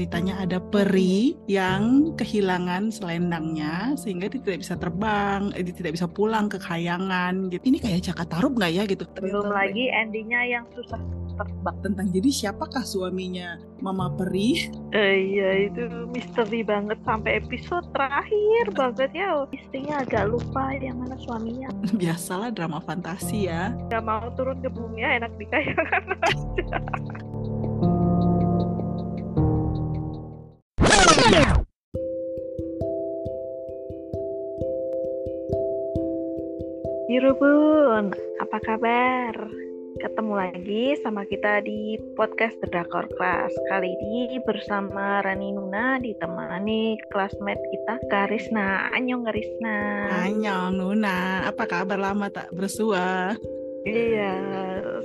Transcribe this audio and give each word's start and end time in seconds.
Ceritanya 0.00 0.40
ada 0.40 0.56
peri 0.56 1.36
yang 1.44 2.16
kehilangan 2.16 2.88
selendangnya 2.88 3.92
sehingga 4.00 4.32
dia 4.32 4.40
tidak 4.40 4.64
bisa 4.64 4.72
terbang, 4.80 5.52
eh, 5.52 5.60
dia 5.60 5.76
tidak 5.76 5.92
bisa 6.00 6.08
pulang 6.08 6.48
ke 6.48 6.56
kayangan 6.56 7.52
gitu. 7.52 7.60
Ini 7.68 7.76
kayak 7.84 8.08
Jaka 8.08 8.24
Tarub 8.24 8.56
nggak 8.56 8.72
ya 8.80 8.88
gitu? 8.88 9.04
Belum 9.20 9.52
lagi 9.52 9.92
endingnya 9.92 10.40
yang 10.56 10.64
susah 10.72 10.96
terbang. 11.36 11.76
Tentang 11.84 12.08
jadi 12.16 12.32
siapakah 12.32 12.80
suaminya 12.80 13.60
Mama 13.84 14.08
Peri? 14.16 14.72
Eh, 14.96 15.36
iya 15.36 15.68
itu 15.68 15.84
misteri 16.08 16.64
banget 16.64 16.96
sampai 17.04 17.44
episode 17.44 17.84
terakhir 17.92 18.72
banget 18.72 19.12
ya. 19.12 19.44
Istrinya 19.52 20.00
agak 20.00 20.32
lupa 20.32 20.80
yang 20.80 20.96
mana 20.96 21.20
suaminya. 21.20 21.68
Biasalah 22.00 22.56
drama 22.56 22.80
fantasi 22.80 23.52
ya. 23.52 23.76
Gak 23.92 24.00
mau 24.00 24.32
turun 24.32 24.64
ke 24.64 24.72
bumi 24.72 25.04
ya 25.04 25.20
enak 25.20 25.32
di 25.36 25.44
kayangan 25.44 26.04
aja. 26.24 26.80
Yurubun, 31.30 31.46
apa 38.42 38.58
kabar? 38.58 39.30
Ketemu 40.02 40.34
lagi 40.34 40.98
sama 41.06 41.22
kita 41.30 41.62
di 41.62 42.02
podcast 42.18 42.58
The 42.58 42.66
Drakor 42.74 43.06
Class. 43.14 43.54
Kali 43.70 43.94
ini 43.94 44.42
bersama 44.42 45.22
Rani 45.22 45.54
Nuna 45.54 46.02
ditemani 46.02 46.98
classmate 47.14 47.62
kita 47.62 48.02
Karisna. 48.10 48.90
Anyong 48.90 49.22
Karisna. 49.22 50.10
Anyong 50.26 50.82
Nuna, 50.82 51.46
apa 51.46 51.62
kabar 51.70 52.10
lama 52.10 52.26
tak 52.26 52.50
bersua? 52.50 53.38
Iya, 53.86 54.34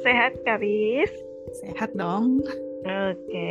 sehat 0.01 0.41
Karis? 0.41 1.13
Sehat 1.61 1.93
dong. 1.93 2.41
Oke, 2.85 3.49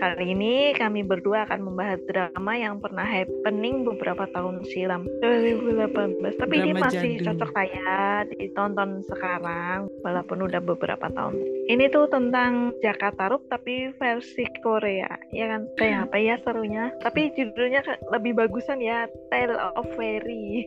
kali 0.00 0.32
ini 0.32 0.72
kami 0.72 1.04
berdua 1.04 1.44
akan 1.44 1.68
membahas 1.68 2.00
drama 2.08 2.56
yang 2.56 2.80
pernah 2.80 3.04
happening 3.04 3.84
beberapa 3.84 4.24
tahun 4.32 4.64
silam, 4.72 5.04
2018. 5.20 6.40
Tapi 6.40 6.54
ini 6.64 6.72
Drama 6.72 6.88
masih 6.88 7.20
jadul. 7.20 7.44
cocok 7.44 7.50
lah 7.52 7.66
ya 7.68 8.00
ditonton 8.32 9.04
sekarang, 9.04 9.84
walaupun 10.00 10.48
udah 10.48 10.64
beberapa 10.64 11.12
tahun. 11.12 11.36
Ini 11.70 11.86
tuh 11.94 12.10
tentang 12.10 12.74
Jakarta 12.82 13.30
Rup 13.30 13.46
tapi 13.46 13.94
versi 13.94 14.42
Korea, 14.58 15.06
ya 15.30 15.54
kan? 15.54 15.70
Kayak 15.78 16.10
apa 16.10 16.16
ya 16.18 16.34
serunya? 16.42 16.90
Tapi 16.98 17.30
judulnya 17.38 17.86
lebih 18.10 18.34
bagusan 18.34 18.82
ya, 18.82 19.06
Tale 19.30 19.54
of 19.78 19.86
Fairy. 19.94 20.66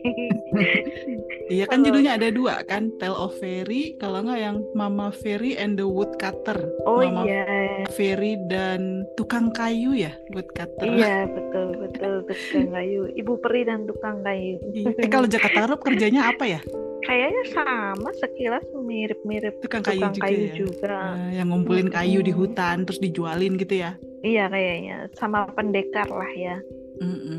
Iya 1.44 1.68
kan 1.68 1.84
judulnya 1.84 2.16
ada 2.16 2.32
dua 2.40 2.64
kan, 2.64 2.88
Tale 2.96 3.12
of 3.12 3.36
Fairy, 3.36 4.00
kalau 4.00 4.24
nggak 4.24 4.40
yang 4.40 4.64
Mama 4.72 5.12
Fairy 5.12 5.60
and 5.60 5.76
the 5.76 5.84
Woodcutter. 5.84 6.56
Oh 6.88 7.04
Mama 7.04 7.28
iya, 7.28 7.84
Fairy 7.92 8.40
dan 8.48 9.04
tukang 9.20 9.52
kayu 9.52 9.92
ya, 9.92 10.16
Woodcutter. 10.32 10.88
iya 10.88 11.28
betul 11.36 11.84
betul 11.84 12.24
tukang 12.24 12.72
kayu, 12.72 13.12
ibu 13.12 13.36
peri 13.44 13.68
dan 13.68 13.84
tukang 13.84 14.24
kayu. 14.24 14.56
Eh 14.96 15.10
kalau 15.12 15.28
Jakarta 15.28 15.68
Rup 15.68 15.84
kerjanya 15.84 16.32
apa 16.32 16.48
ya? 16.48 16.60
Kayaknya 17.04 17.42
sama 17.52 18.10
sekilas 18.16 18.64
mirip-mirip 18.72 19.54
Tukang 19.60 19.84
tukang 19.84 20.12
kayu 20.16 20.16
juga 20.16 20.24
kayu 20.24 20.40
ya. 20.40 20.54
juga. 20.56 20.96
Eh, 21.20 21.30
yang 21.36 21.48
ngumpulin 21.52 21.88
kayu 21.92 22.18
di 22.24 22.32
hutan 22.32 22.88
terus 22.88 23.00
dijualin 23.00 23.60
gitu 23.60 23.84
ya. 23.84 23.92
Iya 24.24 24.48
kayaknya 24.48 25.12
sama 25.20 25.44
pendekar 25.52 26.08
lah 26.08 26.32
ya. 26.32 26.56
Mm-mm. 27.04 27.36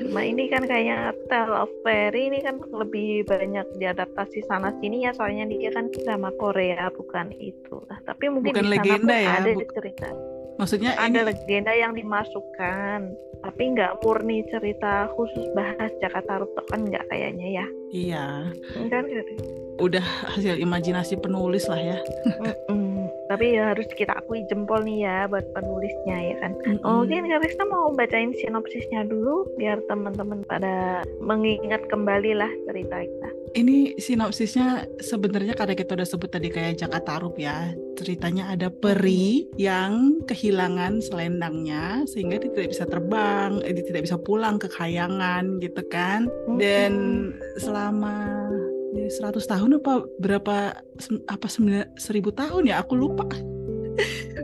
Cuma 0.00 0.24
ini 0.24 0.48
kan 0.50 0.64
kayaknya 0.66 1.12
Tale 1.30 1.54
of 1.54 1.70
Fairy 1.86 2.32
ini 2.32 2.40
kan 2.42 2.58
lebih 2.72 3.28
banyak 3.28 3.62
diadaptasi 3.78 4.42
sana 4.48 4.74
sini 4.80 5.06
ya 5.06 5.14
soalnya 5.14 5.46
dia 5.46 5.70
kan 5.70 5.86
sama 6.02 6.32
Korea 6.40 6.90
bukan 6.90 7.30
itu. 7.38 7.78
Nah, 7.86 8.00
tapi 8.02 8.26
mungkin 8.26 8.56
Bukan 8.56 8.64
di 8.66 8.72
sana 8.74 8.82
legenda 8.82 9.14
pun 9.14 9.22
ya, 9.22 9.32
ada 9.38 9.50
bu- 9.54 9.70
cerita. 9.76 10.08
Maksudnya 10.60 10.92
Ada 11.00 11.24
ini 11.24 11.28
legenda 11.32 11.72
yang 11.72 11.96
dimasukkan, 11.96 13.16
tapi 13.40 13.62
nggak 13.72 14.04
murni 14.04 14.44
cerita 14.52 15.08
khusus 15.16 15.48
bahas 15.56 15.88
Jakarta 16.04 16.44
Rup 16.44 16.52
kan 16.68 16.84
nggak 16.84 17.08
kayaknya 17.08 17.64
ya. 17.64 17.66
iya, 17.90 18.26
Kan 18.92 19.08
udah 19.80 20.04
hasil 20.36 20.60
imajinasi 20.60 21.16
penulis 21.18 21.64
lah 21.66 21.80
ya. 21.80 21.98
Mm-mm. 22.68 23.08
Tapi 23.32 23.56
ya 23.56 23.72
harus 23.72 23.88
kita 23.96 24.12
akui 24.12 24.44
jempol 24.52 24.84
nih 24.84 25.08
ya 25.08 25.16
buat 25.24 25.48
penulisnya 25.56 26.16
ya 26.20 26.36
kan. 26.44 26.52
Mm-mm. 26.68 26.84
Mungkin 26.84 27.32
Karista 27.32 27.64
mau 27.64 27.88
bacain 27.96 28.36
sinopsisnya 28.36 29.08
dulu 29.08 29.48
biar 29.56 29.80
teman-teman 29.88 30.44
pada 30.44 31.00
mengingat 31.24 31.80
kembali 31.88 32.36
lah 32.36 32.52
cerita 32.68 33.00
kita. 33.00 33.28
Ini 33.50 33.98
sinopsisnya 33.98 34.86
sebenarnya 35.02 35.58
karena 35.58 35.74
kita 35.74 35.98
udah 35.98 36.06
sebut 36.06 36.30
tadi 36.30 36.54
kayak 36.54 36.78
Jakarta 36.78 37.18
Rup 37.18 37.34
ya. 37.34 37.74
Ceritanya 37.98 38.54
ada 38.54 38.70
peri 38.70 39.50
yang 39.58 40.22
kehilangan 40.22 41.02
selendangnya 41.02 42.06
sehingga 42.06 42.38
dia 42.38 42.50
tidak 42.54 42.70
bisa 42.70 42.84
terbang, 42.86 43.58
eh, 43.66 43.74
dia 43.74 43.84
tidak 43.90 44.06
bisa 44.06 44.16
pulang 44.22 44.54
ke 44.62 44.70
kayangan 44.70 45.58
gitu 45.58 45.82
kan. 45.90 46.30
Dan 46.62 46.94
selama 47.58 48.46
ya, 48.94 49.10
100 49.10 49.50
tahun 49.50 49.82
apa 49.82 50.06
berapa 50.22 50.56
apa 51.26 51.46
sembilan- 51.50 51.98
seribu 51.98 52.30
tahun 52.30 52.70
ya 52.70 52.78
aku 52.78 52.94
lupa. 52.94 53.26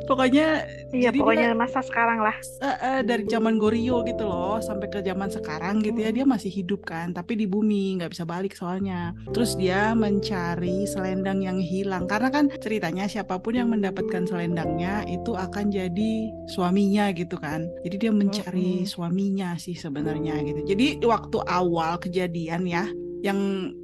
Pokoknya 0.07 0.65
Iya 0.95 1.11
pokoknya 1.11 1.51
masa 1.53 1.83
sekarang 1.83 2.23
lah. 2.23 2.37
eh, 2.63 2.77
eh, 2.79 3.01
dari 3.03 3.27
zaman 3.27 3.59
Goryeo 3.59 4.07
gitu 4.07 4.23
loh 4.25 4.63
sampai 4.63 4.87
ke 4.87 5.03
zaman 5.03 5.29
sekarang 5.29 5.83
gitu 5.83 5.99
ya 5.99 6.15
dia 6.15 6.23
masih 6.23 6.49
hidup 6.49 6.87
kan 6.87 7.11
tapi 7.11 7.35
di 7.35 7.45
bumi 7.45 7.99
nggak 7.99 8.15
bisa 8.15 8.23
balik 8.23 8.55
soalnya. 8.55 9.13
Terus 9.35 9.59
dia 9.59 9.93
mencari 9.99 10.87
selendang 10.87 11.43
yang 11.43 11.59
hilang 11.59 12.07
karena 12.07 12.31
kan 12.31 12.47
ceritanya 12.63 13.11
siapa 13.11 13.43
pun 13.43 13.59
yang 13.59 13.69
mendapatkan 13.73 14.25
selendangnya 14.25 15.03
itu 15.11 15.35
akan 15.35 15.75
jadi 15.75 16.13
suaminya 16.55 17.11
gitu 17.13 17.35
kan. 17.37 17.67
Jadi 17.83 17.97
dia 18.07 18.13
mencari 18.15 18.87
suaminya 18.87 19.59
sih 19.59 19.75
sebenarnya 19.75 20.39
gitu. 20.47 20.61
Jadi 20.71 21.03
waktu 21.03 21.39
awal 21.51 21.99
kejadian 21.99 22.65
ya 22.71 22.87
yang 23.27 23.41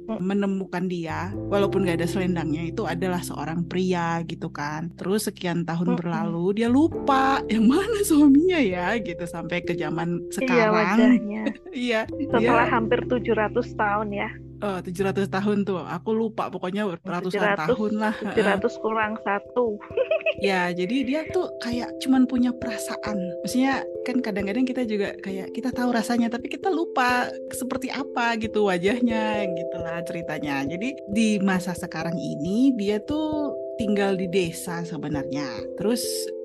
menemukan 0.07 0.87
dia 0.87 1.35
walaupun 1.51 1.83
gak 1.83 1.99
ada 1.99 2.07
selendangnya 2.07 2.71
itu 2.71 2.87
adalah 2.87 3.19
seorang 3.19 3.67
pria 3.67 4.23
gitu 4.23 4.47
kan 4.47 4.87
terus 4.95 5.27
sekian 5.27 5.67
tahun 5.67 5.93
Mm-mm. 5.93 5.99
berlalu 5.99 6.45
dia 6.63 6.69
lupa 6.71 7.39
yang 7.53 7.67
mana 7.67 7.99
suaminya 8.07 8.59
ya 8.63 8.95
gitu 8.99 9.27
sampai 9.27 9.59
ke 9.61 9.75
zaman 9.75 10.23
Iya 10.23 10.31
sekarang 10.31 10.73
wajahnya. 10.73 11.43
iya 11.75 12.01
Setelah 12.07 12.67
hampir 12.71 12.99
700 13.03 13.51
tahun 13.75 14.07
ya. 14.15 14.29
Oh, 14.61 14.79
700 14.83 15.31
tahun 15.31 15.57
tuh 15.65 15.81
aku 15.81 16.11
lupa 16.13 16.51
pokoknya 16.51 16.85
ratusan 17.01 17.57
700, 17.57 17.69
tahun 17.73 17.91
lah 17.97 18.15
700 18.21 18.83
kurang 18.83 19.13
satu. 19.23 19.79
ya 20.47 20.69
jadi 20.75 20.95
dia 21.07 21.21
tuh 21.31 21.49
kayak 21.63 21.97
cuman 22.03 22.27
punya 22.27 22.51
perasaan. 22.53 23.17
Maksudnya 23.41 23.81
kan 24.03 24.19
kadang-kadang 24.19 24.67
kita 24.67 24.83
juga 24.83 25.15
kayak 25.23 25.55
kita 25.55 25.71
tahu 25.71 25.89
rasanya 25.95 26.27
tapi 26.29 26.51
kita 26.51 26.67
lupa 26.67 27.31
seperti 27.49 27.89
apa 27.89 28.35
gitu 28.37 28.67
wajahnya 28.67 29.47
gitulah 29.47 30.03
ceritanya. 30.03 30.61
Jadi 30.67 30.99
di 31.09 31.39
masa 31.39 31.71
sekarang 31.73 32.19
ini 32.19 32.75
dia 32.75 32.99
tuh 33.01 33.62
tinggal 33.83 34.15
di 34.15 34.31
desa 34.31 34.87
sebenarnya. 34.87 35.43
Terus 35.75 35.99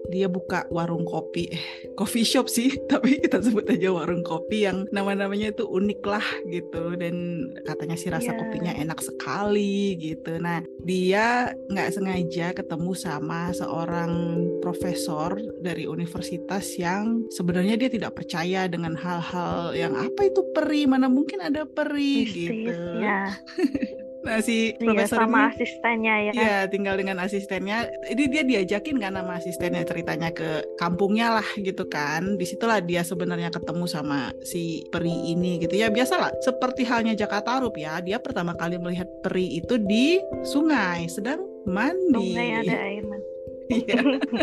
dia 0.09 0.25
buka 0.25 0.65
warung 0.73 1.05
kopi 1.05 1.53
eh 1.53 1.61
coffee 1.93 2.25
shop 2.25 2.49
sih 2.49 2.73
tapi 2.91 3.21
kita 3.21 3.45
sebut 3.45 3.69
aja 3.69 3.93
warung 3.93 4.25
kopi 4.25 4.65
yang 4.65 4.89
nama-namanya 4.89 5.53
itu 5.53 5.69
unik 5.69 6.01
lah 6.03 6.25
gitu. 6.51 6.99
Dan 6.99 7.15
katanya 7.63 7.95
sih 7.95 8.11
rasa 8.11 8.35
Iya. 8.35 8.41
kopinya 8.41 8.73
enak 8.75 8.99
sekali 8.99 9.95
gitu. 10.01 10.35
Nah 10.43 10.65
dia 10.83 11.53
nggak 11.71 11.93
sengaja 11.95 12.57
ketemu 12.57 12.93
sama 12.97 13.53
seorang 13.53 14.13
profesor 14.59 15.37
dari 15.63 15.87
universitas 15.87 16.75
yang 16.75 17.23
sebenarnya 17.31 17.79
dia 17.79 17.91
tidak 17.93 18.19
percaya 18.19 18.67
dengan 18.67 18.99
hal-hal 18.99 19.77
yang 19.77 19.95
apa 19.95 20.27
itu 20.27 20.43
peri? 20.51 20.89
Mana 20.89 21.07
mungkin 21.07 21.39
ada 21.45 21.63
peri? 21.69 22.27
Mistis 22.27 22.51
gitu. 22.67 22.91
ya. 22.99 23.29
nah 24.19 24.43
si 24.43 24.75
Iya 24.75 24.83
profesor 24.83 25.19
sama 25.25 25.39
ini 25.39 25.51
asistennya 25.55 26.15
ya. 26.21 26.33
Iya, 26.35 26.57
tinggal 26.67 26.95
dengan 26.99 27.23
asistennya. 27.23 27.87
Ini 28.11 28.25
dia 28.27 28.43
diajakin 28.43 28.97
kan 28.99 29.15
sama 29.15 29.33
asistennya 29.39 29.83
ceritanya 29.87 30.35
ke 30.35 30.67
kampungnya 30.75 31.39
lah 31.39 31.49
gitu 31.57 31.87
kan. 31.87 32.35
Di 32.35 32.45
situlah 32.45 32.83
dia 32.83 33.07
sebenarnya 33.07 33.49
ketemu 33.55 33.87
sama 33.87 34.35
si 34.43 34.83
peri 34.91 35.33
ini 35.33 35.63
gitu 35.63 35.79
ya. 35.79 35.89
Biasalah, 35.89 36.35
seperti 36.43 36.83
halnya 36.83 37.15
Jakarta 37.15 37.63
Rup 37.63 37.79
ya. 37.79 38.03
Dia 38.03 38.19
pertama 38.19 38.59
kali 38.59 38.77
melihat 38.77 39.07
peri 39.23 39.63
itu 39.63 39.79
di 39.79 40.19
sungai, 40.43 41.07
sedang 41.07 41.43
mandi. 41.65 42.35
Sungai 42.35 42.49
ada 42.59 42.75
air 42.91 43.05
man. 43.07 43.23
Iya. 43.69 44.01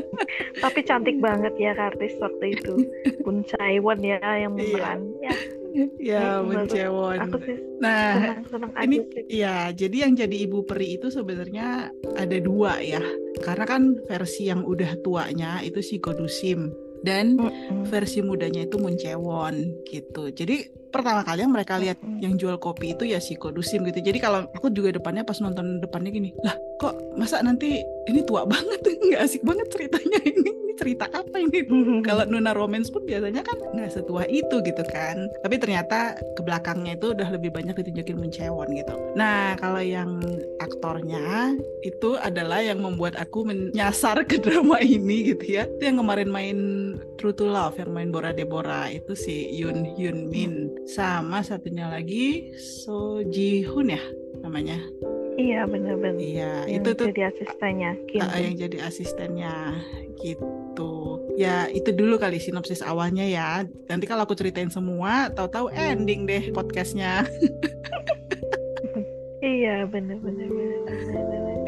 Tapi 0.64 0.80
cantik 0.86 1.18
banget 1.18 1.54
ya 1.58 1.74
Kartis 1.74 2.14
waktu 2.22 2.56
itu. 2.56 2.74
Kun 3.26 3.42
Chaiwon 3.44 4.00
ya 4.06 4.22
yang 4.38 4.54
Iya. 4.56 4.70
memeran. 4.72 5.00
Ya, 5.20 5.34
ya, 6.00 6.40
mencewon. 6.42 7.20
aku 7.20 7.38
sih 7.44 7.58
Nah, 7.76 8.40
senang-senang 8.40 8.72
aja 8.72 8.86
ini 8.88 8.98
ya 9.28 9.56
jadi 9.76 10.08
yang 10.08 10.14
jadi 10.16 10.36
ibu 10.48 10.64
peri 10.64 10.96
itu 10.96 11.12
sebenarnya 11.12 11.92
ada 12.16 12.38
dua 12.40 12.80
ya 12.80 13.04
karena 13.44 13.66
kan 13.68 14.00
versi 14.08 14.48
yang 14.48 14.64
udah 14.64 14.96
tuanya 15.04 15.60
itu 15.60 15.84
si 15.84 16.00
Godusim 16.00 16.72
dan 17.04 17.38
Mm-mm. 17.38 17.86
versi 17.92 18.24
mudanya 18.24 18.66
itu 18.66 18.80
Muncewon 18.80 19.86
gitu 19.86 20.32
jadi 20.32 20.72
pertama 20.90 21.28
kali 21.28 21.44
yang 21.44 21.54
mereka 21.54 21.76
lihat 21.76 22.00
Mm-mm. 22.00 22.24
yang 22.24 22.40
jual 22.40 22.56
kopi 22.58 22.96
itu 22.96 23.06
ya 23.06 23.20
si 23.20 23.36
Kodusim 23.36 23.84
gitu 23.86 24.00
jadi 24.00 24.18
kalau 24.24 24.48
aku 24.56 24.72
juga 24.72 24.96
depannya 24.96 25.28
pas 25.28 25.38
nonton 25.44 25.84
depannya 25.84 26.10
gini 26.10 26.32
lah 26.42 26.56
kok 26.80 26.96
masa 27.20 27.44
nanti 27.44 27.84
ini 28.08 28.24
tua 28.24 28.48
banget 28.48 28.82
nggak 29.12 29.22
asik 29.22 29.44
banget 29.44 29.68
ceritanya 29.70 30.20
ini 30.24 30.65
cerita 30.76 31.10
apa 31.12 31.36
ini? 31.40 31.64
Kalau 32.08 32.28
Nuna 32.28 32.52
Romance 32.52 32.92
pun 32.92 33.04
biasanya 33.04 33.42
kan 33.42 33.58
nggak 33.74 33.92
setua 33.92 34.28
itu 34.28 34.62
gitu 34.62 34.84
kan. 34.88 35.28
Tapi 35.42 35.56
ternyata 35.58 36.20
ke 36.36 36.42
belakangnya 36.44 37.00
itu 37.00 37.16
udah 37.16 37.28
lebih 37.34 37.56
banyak 37.56 37.76
ditunjukin 37.76 38.18
mencewon 38.20 38.72
gitu. 38.76 38.96
Nah 39.16 39.56
kalau 39.60 39.82
yang 39.82 40.20
aktornya 40.60 41.56
itu 41.82 42.20
adalah 42.20 42.62
yang 42.62 42.84
membuat 42.84 43.16
aku 43.20 43.48
menyasar 43.48 44.24
ke 44.28 44.40
drama 44.40 44.80
ini 44.84 45.36
gitu 45.36 45.60
ya. 45.60 45.64
Itu 45.66 45.84
yang 45.92 45.98
kemarin 46.04 46.30
main 46.30 46.60
True 47.16 47.36
to 47.36 47.48
Love 47.48 47.80
yang 47.80 47.92
main 47.96 48.10
Bora 48.12 48.36
Deborah. 48.36 48.92
Itu 48.92 49.16
si 49.16 49.50
Yoon 49.56 49.96
Hyun 49.96 50.28
Min. 50.30 50.54
Sama 50.86 51.42
satunya 51.42 51.90
lagi 51.90 52.54
So 52.60 53.24
Ji 53.26 53.64
Hoon 53.66 53.96
ya 53.96 54.04
namanya? 54.44 54.78
Iya 55.36 55.68
benar-benar. 55.68 56.16
Iya, 56.20 56.54
yang 56.64 56.84
itu 56.84 56.90
tuh 56.96 57.08
jadi 57.12 57.24
asistennya 57.28 57.92
Kim. 58.08 58.24
uh, 58.24 58.40
yang 58.40 58.56
jadi 58.56 58.78
asistennya 58.88 59.54
gitu. 60.24 60.48
Ya 61.36 61.68
itu 61.72 61.92
dulu 61.92 62.20
kali 62.20 62.40
sinopsis 62.40 62.84
awalnya 62.84 63.24
ya. 63.24 63.64
Nanti 63.88 64.06
kalau 64.08 64.28
aku 64.28 64.36
ceritain 64.36 64.72
semua, 64.72 65.32
tahu-tahu 65.32 65.72
ending 65.72 66.28
deh 66.28 66.52
podcastnya. 66.52 67.24
Iya 69.46 69.86
benar-benar 69.86 70.50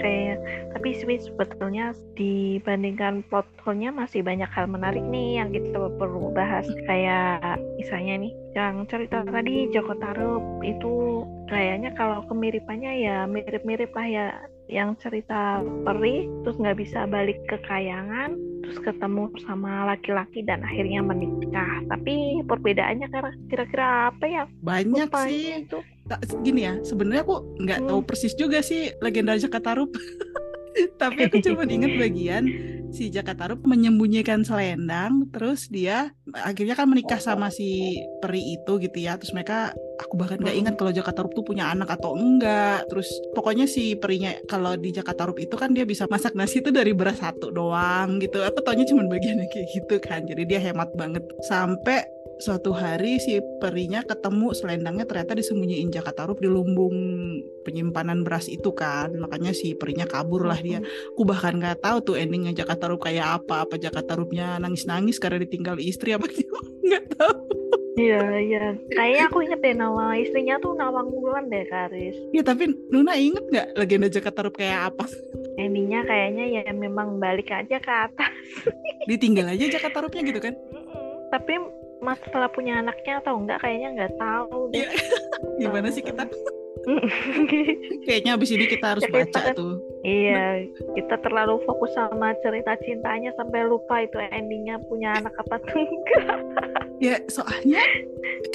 kayak 0.02 0.38
tapi 0.72 0.94
sih 0.94 1.20
sebetulnya 1.20 1.92
dibandingkan 2.14 3.26
plot 3.28 3.46
hole-nya 3.66 3.90
masih 3.90 4.22
banyak 4.22 4.48
hal 4.54 4.70
menarik 4.70 5.04
nih 5.04 5.42
yang 5.42 5.50
kita 5.50 5.78
perlu 5.98 6.32
bahas 6.32 6.66
kayak 6.86 7.58
misalnya 7.76 8.24
nih 8.24 8.34
yang 8.54 8.86
cerita 8.86 9.26
tadi 9.26 9.68
Joko 9.74 9.98
Tarub 9.98 10.62
itu 10.64 11.26
kayaknya 11.50 11.92
kalau 11.98 12.24
kemiripannya 12.30 13.04
ya 13.04 13.18
mirip-mirip 13.26 13.92
lah 13.94 14.08
ya 14.08 14.28
yang 14.68 14.96
cerita 14.98 15.58
peri 15.82 16.28
terus 16.44 16.56
nggak 16.56 16.78
bisa 16.78 17.04
balik 17.06 17.40
ke 17.46 17.56
kayangan 17.64 18.36
terus 18.62 18.80
ketemu 18.82 19.32
sama 19.42 19.88
laki-laki 19.88 20.44
dan 20.44 20.60
akhirnya 20.60 21.00
menikah 21.00 21.88
tapi 21.88 22.16
perbedaannya 22.44 23.08
kira-kira 23.48 24.12
apa 24.12 24.26
ya 24.26 24.44
Banyak 24.60 25.08
Lupa 25.08 25.24
sih. 25.26 25.64
itu 25.64 25.80
Tak- 26.06 26.24
Gini 26.40 26.64
ya, 26.64 26.80
sebenarnya 26.82 27.20
aku 27.22 27.36
nggak 27.60 27.84
tahu 27.84 28.00
Hmm. 28.00 28.08
persis 28.08 28.32
juga 28.34 28.60
sih 28.60 28.96
legenda 28.98 29.36
Jakatarup. 29.36 29.92
Tapi 30.96 31.20
aku 31.26 31.42
cuma 31.42 31.66
ingat 31.66 32.00
bagian 32.00 32.44
si 32.92 33.12
Jakatarup 33.12 33.64
menyembunyikan 33.68 34.42
selendang, 34.48 35.28
terus 35.30 35.68
dia 35.68 36.12
akhirnya 36.32 36.76
kan 36.76 36.88
menikah 36.88 37.20
sama 37.20 37.52
si 37.52 38.00
peri 38.24 38.58
itu 38.58 38.80
gitu 38.80 38.98
ya. 38.98 39.20
Terus 39.20 39.36
mereka, 39.36 39.76
aku 40.00 40.14
bahkan 40.16 40.40
nggak 40.40 40.58
ingat 40.58 40.74
kalau 40.80 40.92
Jakatarup 40.92 41.32
tuh 41.36 41.46
punya 41.46 41.70
anak 41.72 41.94
atau 42.00 42.16
enggak. 42.16 42.88
Terus 42.88 43.08
pokoknya 43.36 43.68
si 43.70 43.96
perinya 44.00 44.34
kalau 44.48 44.76
di 44.76 44.92
Jakatarup 44.96 45.38
itu 45.40 45.56
kan 45.60 45.72
dia 45.76 45.84
bisa 45.84 46.08
masak 46.08 46.34
nasi 46.34 46.64
itu 46.64 46.72
dari 46.74 46.92
beras 46.96 47.20
satu 47.20 47.52
doang 47.52 48.20
gitu. 48.24 48.42
Aku 48.44 48.64
taunya 48.64 48.88
cuma 48.88 49.06
bagiannya 49.06 49.48
kayak 49.52 49.68
gitu 49.72 49.96
kan. 50.02 50.26
Jadi 50.26 50.44
dia 50.48 50.60
hemat 50.64 50.92
banget. 50.96 51.24
Sampai 51.46 52.17
suatu 52.38 52.74
hari 52.74 53.18
si 53.18 53.42
perinya 53.58 54.06
ketemu 54.06 54.54
selendangnya 54.54 55.06
ternyata 55.10 55.38
disembunyiin 55.38 55.90
Jakatarup 55.90 56.38
di 56.38 56.50
lumbung 56.50 56.96
penyimpanan 57.66 58.22
beras 58.22 58.46
itu 58.48 58.72
kan. 58.74 59.14
Makanya 59.18 59.52
si 59.54 59.74
perinya 59.74 60.06
kabur 60.06 60.46
lah 60.46 60.60
dia. 60.62 60.80
Aku 61.14 61.26
bahkan 61.26 61.58
nggak 61.58 61.82
tahu 61.82 62.14
tuh 62.14 62.16
endingnya 62.16 62.54
Jakatarup 62.54 63.02
kayak 63.02 63.44
apa. 63.44 63.66
Apa 63.66 63.76
Jakatarupnya 63.82 64.62
nangis-nangis 64.62 65.18
karena 65.18 65.42
ditinggal 65.44 65.82
istri 65.82 66.14
apa 66.14 66.30
gitu 66.34 66.54
nggak 66.86 67.06
tahu. 67.18 67.34
Iya, 67.98 68.22
iya. 68.46 68.66
Kayaknya 68.94 69.24
aku 69.26 69.38
inget 69.42 69.60
deh 69.66 69.74
nama 69.74 70.14
istrinya 70.14 70.62
tuh 70.62 70.78
Nawang 70.78 71.10
Wulan 71.10 71.50
deh, 71.50 71.66
Karis. 71.66 72.14
ya 72.30 72.46
tapi 72.46 72.70
Nuna 72.94 73.18
inget 73.18 73.42
nggak 73.50 73.68
legenda 73.74 74.08
Jakatarup 74.14 74.54
kayak 74.54 74.94
apa? 74.94 75.10
Endingnya 75.58 76.06
kayaknya 76.06 76.46
ya 76.46 76.64
memang 76.78 77.18
balik 77.18 77.50
aja 77.50 77.82
ke 77.82 77.90
atas. 77.90 78.30
ditinggal 79.10 79.50
aja 79.50 79.66
Jakatarupnya 79.66 80.22
gitu 80.30 80.38
kan? 80.38 80.54
Tapi 81.34 81.58
masalah 82.00 82.50
punya 82.54 82.80
anaknya 82.80 83.20
atau 83.22 83.40
enggak 83.40 83.60
kayaknya 83.62 83.90
nggak 83.98 84.14
tahu 84.18 84.60
deh. 84.74 84.86
Iya. 84.86 84.90
gimana 85.62 85.88
sih 85.94 86.04
kita 86.06 86.24
kayaknya 88.08 88.40
abis 88.40 88.50
ini 88.56 88.66
kita 88.70 88.96
harus 88.96 89.04
kita 89.04 89.28
baca 89.28 89.42
tuh 89.52 89.76
iya, 90.08 90.64
kita 90.96 91.20
terlalu 91.20 91.60
fokus 91.68 91.92
sama 91.92 92.32
cerita 92.40 92.80
cintanya 92.80 93.36
sampai 93.36 93.68
lupa 93.68 94.08
itu 94.08 94.16
endingnya 94.32 94.80
punya 94.88 95.20
anak 95.20 95.36
apa 95.36 95.60
tuh 95.68 95.84
enggak. 95.84 96.40
ya 97.12 97.16
soalnya 97.28 97.84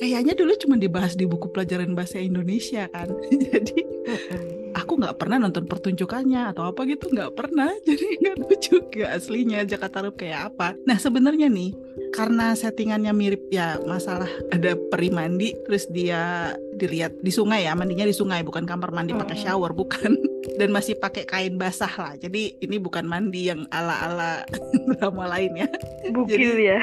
kayaknya 0.00 0.32
dulu 0.32 0.56
cuma 0.56 0.80
dibahas 0.80 1.12
di 1.12 1.28
buku 1.28 1.52
pelajaran 1.52 1.92
bahasa 1.92 2.18
Indonesia 2.18 2.88
kan 2.88 3.12
jadi 3.52 3.78
aku 4.82 4.98
nggak 4.98 5.16
pernah 5.16 5.38
nonton 5.38 5.64
pertunjukannya 5.70 6.50
atau 6.50 6.74
apa 6.74 6.82
gitu 6.84 7.08
nggak 7.08 7.32
pernah 7.38 7.70
jadi 7.86 8.06
nggak 8.18 8.36
tahu 8.42 8.54
juga 8.58 9.04
aslinya 9.14 9.62
Jakarta 9.62 10.04
Rup 10.04 10.18
kayak 10.18 10.52
apa 10.52 10.74
nah 10.84 10.98
sebenarnya 10.98 11.46
nih 11.46 11.72
karena 12.12 12.52
settingannya 12.52 13.12
mirip 13.14 13.48
ya 13.48 13.80
masalah 13.86 14.28
ada 14.52 14.76
peri 14.90 15.08
mandi 15.08 15.54
terus 15.64 15.88
dia 15.88 16.52
dilihat 16.76 17.14
di 17.22 17.30
sungai 17.30 17.64
ya 17.64 17.72
mandinya 17.78 18.04
di 18.04 18.12
sungai 18.12 18.42
bukan 18.42 18.66
kamar 18.66 18.90
mandi 18.90 19.14
pakai 19.14 19.38
Mm-mm. 19.38 19.46
shower 19.46 19.72
bukan 19.72 20.18
dan 20.60 20.68
masih 20.74 20.98
pakai 20.98 21.24
kain 21.24 21.56
basah 21.56 21.92
lah 21.96 22.12
jadi 22.18 22.58
ini 22.60 22.76
bukan 22.76 23.06
mandi 23.06 23.48
yang 23.48 23.64
ala 23.72 23.96
ala 24.04 24.30
drama 24.98 25.30
lain 25.38 25.64
ya 25.64 25.68
Bugil 26.12 26.60
ya. 26.60 26.80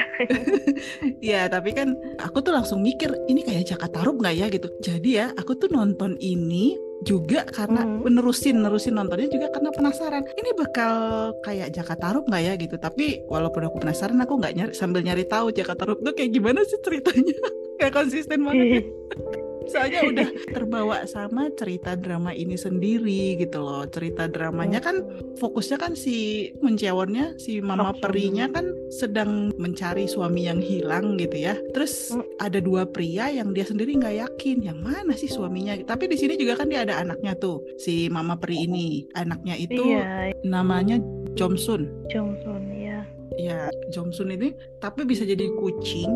Ya 1.22 1.46
tapi 1.46 1.70
kan 1.76 1.94
aku 2.18 2.42
tuh 2.42 2.50
langsung 2.50 2.82
mikir 2.82 3.14
ini 3.30 3.46
kayak 3.46 3.70
Jakarta 3.70 4.02
Rup 4.02 4.18
nggak 4.18 4.36
ya 4.36 4.46
gitu. 4.50 4.68
Jadi 4.82 5.10
ya 5.22 5.30
aku 5.38 5.54
tuh 5.54 5.70
nonton 5.70 6.18
ini 6.18 6.74
juga 7.00 7.48
karena 7.48 7.82
Hmm. 7.82 8.04
menerusin 8.04 8.60
nerusin 8.60 8.94
nontonnya 8.96 9.28
juga 9.32 9.48
karena 9.48 9.70
penasaran 9.72 10.24
ini 10.36 10.50
bakal 10.52 10.94
kayak 11.40 11.72
Jakarta 11.72 12.12
Rup 12.12 12.28
nggak 12.28 12.42
ya 12.44 12.52
gitu. 12.60 12.76
Tapi 12.76 13.24
walaupun 13.26 13.64
aku 13.66 13.80
penasaran 13.80 14.20
aku 14.20 14.36
nggak 14.36 14.54
nyari 14.56 14.72
sambil 14.76 15.00
nyari 15.00 15.24
tahu 15.24 15.48
Jakarta 15.50 15.88
Rup 15.88 16.04
tuh 16.04 16.12
kayak 16.12 16.30
gimana 16.32 16.60
sih 16.68 16.76
ceritanya. 16.84 17.36
kayak 17.80 17.94
konsisten 17.96 18.44
banget. 18.44 18.84
ya. 19.70 19.74
Soalnya 19.78 20.00
udah 20.10 20.28
terbawa 20.50 20.96
sama 21.06 21.48
cerita 21.54 21.94
drama 21.94 22.34
ini 22.34 22.54
sendiri 22.54 23.38
gitu 23.38 23.62
loh. 23.62 23.86
Cerita 23.86 24.26
dramanya 24.26 24.82
kan 24.82 25.00
fokusnya 25.38 25.78
kan 25.78 25.94
si 25.94 26.50
mencewonnya 26.58 27.38
si 27.38 27.62
mama 27.62 27.94
perinya 27.94 28.50
kan 28.50 28.66
sedang 28.90 29.54
mencari 29.56 30.04
suami 30.04 30.46
yang 30.46 30.58
hilang 30.58 31.14
gitu 31.16 31.38
ya. 31.38 31.54
Terus 31.70 32.10
Hmm. 32.10 32.26
ada 32.42 32.58
dua 32.58 32.82
pria 32.84 33.30
yang 33.30 33.54
dia 33.54 33.62
sendiri 33.62 33.94
nggak 33.94 34.16
yakin. 34.18 34.66
Yang 34.66 34.78
mana 34.80 35.12
sih 35.14 35.30
suaminya? 35.30 35.78
Tapi 35.80 36.10
di 36.10 36.16
sini 36.16 36.34
juga 36.34 36.58
kan 36.58 36.66
dia 36.66 36.82
ada 36.82 36.98
anaknya 36.98 37.36
tuh 37.36 37.62
si 37.78 38.10
mama 38.10 38.34
peri 38.34 38.66
ini. 38.66 39.06
Anaknya 39.14 39.54
itu 39.54 39.78
Iya, 39.80 40.34
namanya 40.42 40.98
Jomsun. 41.34 41.86
Jongsun 42.10 42.62
ya. 42.74 43.06
ya 43.38 43.60
Jomsun 43.88 44.34
ini. 44.34 44.50
Tapi 44.78 45.04
bisa 45.04 45.22
jadi 45.22 45.46
kucing 45.54 46.10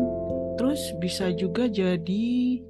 terus 0.55 0.81
bisa 0.99 1.31
juga 1.35 1.67
jadi 1.67 2.25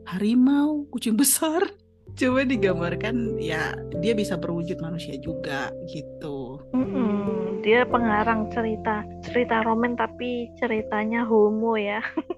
harimau 0.09 0.85
kucing 0.91 1.17
besar. 1.17 1.61
Coba 2.19 2.47
digambarkan 2.47 3.35
ya 3.43 3.75
dia 3.99 4.15
bisa 4.15 4.39
berwujud 4.39 4.79
manusia 4.79 5.19
juga 5.19 5.67
gitu. 5.91 6.63
Mm-mm, 6.71 7.59
Dia 7.59 7.83
pengarang 7.83 8.47
cerita 8.55 9.03
cerita 9.19 9.59
roman 9.67 9.99
tapi 9.99 10.47
ceritanya 10.55 11.27
homo 11.27 11.75
ya. 11.75 11.99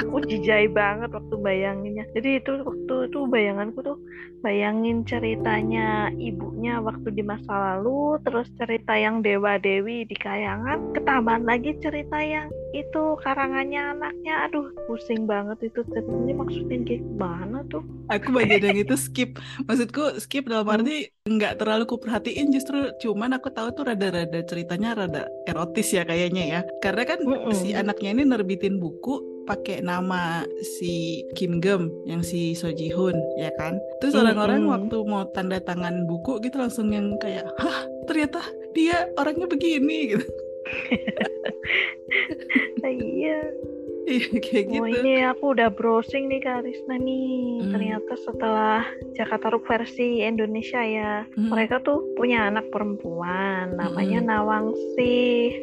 Aku 0.00 0.16
jijai 0.30 0.66
banget 0.70 1.10
waktu 1.16 1.34
bayanginnya. 1.46 2.04
Jadi 2.14 2.28
itu 2.40 2.52
waktu 2.68 2.94
itu 3.08 3.18
bayanganku 3.34 3.78
tuh 3.88 3.98
bayangin 4.44 4.98
ceritanya 5.10 6.12
ibunya 6.28 6.72
waktu 6.84 7.08
di 7.16 7.22
masa 7.24 7.52
lalu, 7.66 8.20
terus 8.24 8.46
cerita 8.60 8.92
yang 9.04 9.16
dewa 9.24 9.52
dewi 9.60 10.04
di 10.10 10.16
kayangan, 10.16 10.78
ketambahan 10.94 11.44
lagi 11.50 11.70
cerita 11.84 12.18
yang 12.20 12.48
itu 12.76 13.02
karangannya 13.24 13.80
anaknya. 13.96 14.34
Aduh, 14.48 14.66
pusing 14.86 15.22
banget 15.30 15.58
itu 15.68 15.80
ceritanya 15.90 16.34
maksudnya 16.42 16.78
gimana 16.88 17.58
tuh? 17.72 17.84
aku 18.12 18.28
bagian 18.36 18.62
yang 18.68 18.78
itu 18.84 18.94
skip 19.00 19.30
maksudku 19.66 20.02
skip 20.20 20.44
dalam 20.52 20.68
arti 20.68 21.08
nggak 21.24 21.52
terlalu 21.60 21.84
kuperhatiin 21.88 22.52
justru 22.52 22.76
cuman 23.00 23.30
aku 23.40 23.48
tahu 23.56 23.68
tuh 23.76 23.84
rada-rada 23.88 24.40
ceritanya 24.44 24.88
rada 24.92 25.22
erotis 25.48 25.88
ya 25.96 26.02
kayaknya 26.04 26.42
ya 26.52 26.60
karena 26.84 27.02
kan 27.10 27.18
Mm-mm. 27.24 27.52
si 27.56 27.72
anaknya 27.72 28.08
ini 28.12 28.22
nerbitin 28.28 28.76
buku 28.76 29.03
pakai 29.44 29.84
nama 29.84 30.48
si 30.80 31.20
Kim 31.36 31.60
Gem 31.60 31.92
yang 32.08 32.24
si 32.24 32.56
So 32.56 32.72
Ji 32.72 32.88
Hoon 32.88 33.12
ya 33.36 33.52
kan 33.60 33.76
terus 34.00 34.16
orang-orang 34.16 34.64
Mm-mm. 34.64 34.72
waktu 34.72 34.96
mau 35.04 35.28
tanda 35.36 35.60
tangan 35.60 36.08
buku 36.08 36.40
gitu 36.40 36.56
langsung 36.56 36.88
yang 36.88 37.12
kayak 37.20 37.44
hah 37.60 37.84
ternyata 38.08 38.40
dia 38.72 39.08
orangnya 39.20 39.44
begini 39.44 40.16
gitu 40.16 40.26
Iya. 42.84 43.40
Iya 44.04 44.36
kayak 44.36 44.64
Oh 44.70 44.84
gitu. 44.84 45.00
ini 45.00 45.12
aku 45.24 45.44
udah 45.56 45.68
browsing 45.68 46.28
nih 46.28 46.40
Kak 46.40 46.62
Risna 46.62 46.96
nih. 46.96 47.64
Hmm. 47.64 47.72
Ternyata 47.72 48.12
setelah 48.20 48.80
Jakarta 49.12 49.48
Ruk 49.48 49.64
versi 49.64 50.20
Indonesia 50.20 50.80
ya, 50.80 51.24
Hmm. 51.32 51.48
mereka 51.48 51.80
tuh 51.80 52.04
punya 52.14 52.46
anak 52.46 52.68
perempuan 52.68 53.72
namanya 53.74 54.20
Mm-mm. 54.20 54.28
Nawangsi. 54.28 55.16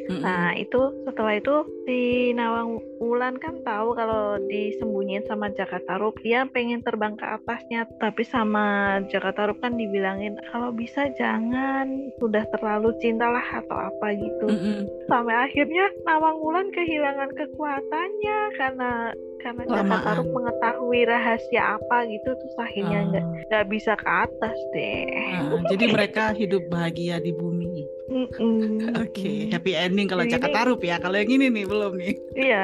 Mm-mm. 0.09 0.21
Nah 0.21 0.57
itu 0.57 0.81
setelah 1.03 1.37
itu 1.37 1.55
si 1.85 1.99
Nawang 2.33 2.81
Wulan 2.97 3.37
kan 3.37 3.61
tahu 3.61 3.93
kalau 3.93 4.37
disembunyiin 4.45 5.25
sama 5.25 5.49
Jakarta 5.51 5.97
Ruk, 5.97 6.21
dia 6.21 6.45
pengen 6.47 6.81
terbang 6.81 7.13
ke 7.13 7.25
atasnya, 7.25 7.85
tapi 7.97 8.21
sama 8.23 8.65
Jakarta 9.07 9.49
Ruk 9.49 9.57
kan 9.57 9.73
dibilangin 9.73 10.37
kalau 10.49 10.69
bisa 10.71 11.09
jangan, 11.15 11.89
sudah 12.17 12.45
terlalu 12.51 12.93
cintalah 12.97 13.41
atau 13.43 13.77
apa 13.89 14.07
gitu 14.13 14.47
Mm-mm. 14.47 14.79
sampai 15.05 15.33
akhirnya 15.35 15.89
Nawang 16.03 16.37
Wulan 16.37 16.69
kehilangan 16.69 17.33
kekuatannya 17.33 18.30
karena 18.53 18.91
karena 19.37 19.61
Kelamaan. 19.63 19.89
Jakarta 19.89 20.11
Ruk 20.15 20.29
mengetahui 20.31 20.99
rahasia 21.03 21.63
apa 21.75 21.97
gitu 22.05 22.29
terus 22.29 22.55
akhirnya 22.59 22.99
nggak 23.07 23.25
Ah. 23.25 23.33
nggak 23.43 23.65
bisa 23.67 23.91
ke 23.95 24.07
atas 24.07 24.57
deh. 24.69 25.09
Ah, 25.33 25.65
jadi 25.67 25.85
mereka 25.89 26.23
hidup 26.31 26.63
bahagia 26.67 27.17
di 27.17 27.31
bumi. 27.31 27.81
Oke, 29.01 29.49
happy 29.49 29.71
ending 29.73 30.05
kalau 30.05 30.23
Jakarta 30.23 30.67
Rup 30.67 30.81
ya. 30.81 30.99
Kalau 30.99 31.15
yang 31.15 31.31
ini 31.31 31.47
nih 31.49 31.65
belum 31.65 31.95
nih. 31.95 32.13
Iya, 32.33 32.63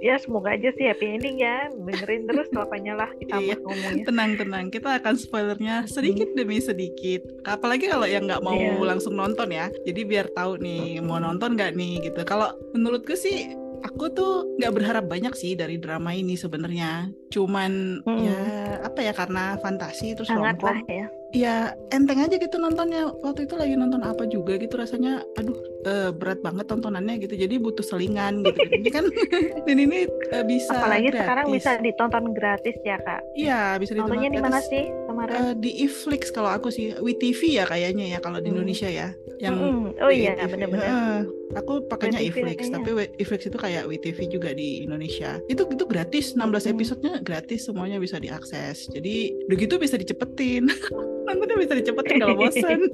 ya 0.00 0.14
semoga 0.16 0.52
aja 0.52 0.72
sih 0.72 0.84
happy 0.84 1.06
ending 1.14 1.36
ya. 1.38 1.68
Dengerin 1.70 2.26
terus 2.26 2.48
lapanya 2.50 2.96
lah 2.96 3.10
kita 3.14 3.36
Iya. 3.36 3.54
ngomongnya. 3.56 3.90
Tenang 4.02 4.30
tenang, 4.34 4.64
kita 4.68 4.96
akan 4.96 5.14
spoilernya 5.14 5.84
sedikit 5.86 6.32
demi 6.32 6.58
sedikit. 6.58 7.22
Apalagi 7.44 7.86
kalau 7.86 8.04
yang 8.04 8.24
nggak 8.24 8.40
mau 8.40 8.56
Iya. 8.56 8.82
langsung 8.82 9.14
nonton 9.14 9.52
ya. 9.52 9.68
Jadi 9.84 10.00
biar 10.02 10.32
tahu 10.32 10.58
nih 10.58 10.98
mau 11.00 11.18
nonton 11.18 11.54
nggak 11.54 11.72
nih 11.72 12.02
gitu. 12.02 12.24
Kalau 12.24 12.50
menurutku 12.72 13.14
sih 13.14 13.52
aku 13.82 14.04
tuh 14.10 14.32
nggak 14.56 14.72
berharap 14.72 15.04
banyak 15.04 15.34
sih 15.34 15.52
dari 15.52 15.76
drama 15.76 16.12
ini 16.12 16.34
sebenarnya. 16.34 17.10
Cuman 17.28 18.00
Mm-mm. 18.00 18.24
ya 18.24 18.40
apa 18.80 19.00
ya 19.02 19.12
karena 19.12 19.58
fantasi 19.58 20.14
terus 20.14 20.30
romcom. 20.30 20.70
lah 20.72 20.80
ya. 20.86 21.06
ya 21.34 21.56
enteng 21.90 22.22
aja 22.22 22.38
gitu 22.38 22.56
nontonnya 22.56 23.10
waktu 23.20 23.44
itu 23.44 23.58
lagi 23.58 23.74
nonton 23.74 24.00
apa 24.00 24.24
juga 24.24 24.56
gitu 24.56 24.78
rasanya 24.78 25.20
aduh 25.36 25.58
eh, 25.84 26.10
berat 26.14 26.40
banget 26.40 26.64
tontonannya 26.64 27.18
gitu 27.20 27.34
jadi 27.34 27.60
butuh 27.60 27.82
selingan 27.82 28.40
gitu 28.40 28.56
ini 28.72 28.88
kan 28.88 29.04
dan 29.66 29.76
ini 29.76 30.06
eh, 30.32 30.44
bisa 30.46 30.72
Apalagi 30.72 31.10
gratis. 31.10 31.20
sekarang 31.26 31.46
bisa 31.50 31.70
ditonton 31.82 32.24
gratis 32.32 32.76
ya 32.86 32.96
kak. 33.02 33.20
iya 33.36 33.74
bisa 33.76 33.92
ditonton 33.92 34.16
Nontonnya 34.16 34.30
di 34.32 34.40
mana 34.40 34.58
sih 34.62 34.86
kemarin? 35.16 35.32
Eh, 35.42 35.54
di 35.56 35.70
Iflix 35.82 36.22
kalau 36.28 36.50
aku 36.50 36.68
sih 36.68 36.92
WeTV 36.94 37.40
ya 37.52 37.64
kayaknya 37.64 38.06
ya 38.08 38.18
kalau 38.18 38.36
di 38.36 38.46
Hmm. 38.46 38.56
Indonesia 38.56 38.86
ya 38.86 39.08
yang 39.36 39.52
Mm-mm. 39.54 39.96
Oh 39.98 40.08
iya 40.08 40.32
benar-benar. 40.38 40.86
Heeh. 40.86 41.20
aku 41.54 41.84
pakainya 41.84 42.18
Iflix 42.18 42.68
tapi 42.68 42.90
Iflix 43.16 43.40
itu 43.44 43.54
kayak 43.54 43.86
WeTV 43.86 44.18
juga 44.28 44.50
di 44.50 44.82
Indonesia 44.82 45.38
itu 45.46 45.62
itu 45.64 45.84
gratis 45.84 46.32
16 46.32 46.42
Hmm. 46.42 46.72
episodenya 46.74 47.14
gratis 47.20 47.60
semuanya 47.62 47.96
bisa 47.96 48.16
diakses 48.16 48.88
jadi 48.88 49.14
udah 49.46 49.56
gitu 49.56 49.74
bisa 49.76 49.94
dicepetin 49.94 50.66
nontonnya 51.26 51.56
bisa 51.56 51.74
dicepetin 51.74 52.18
kalau 52.18 52.36
bosan 52.36 52.80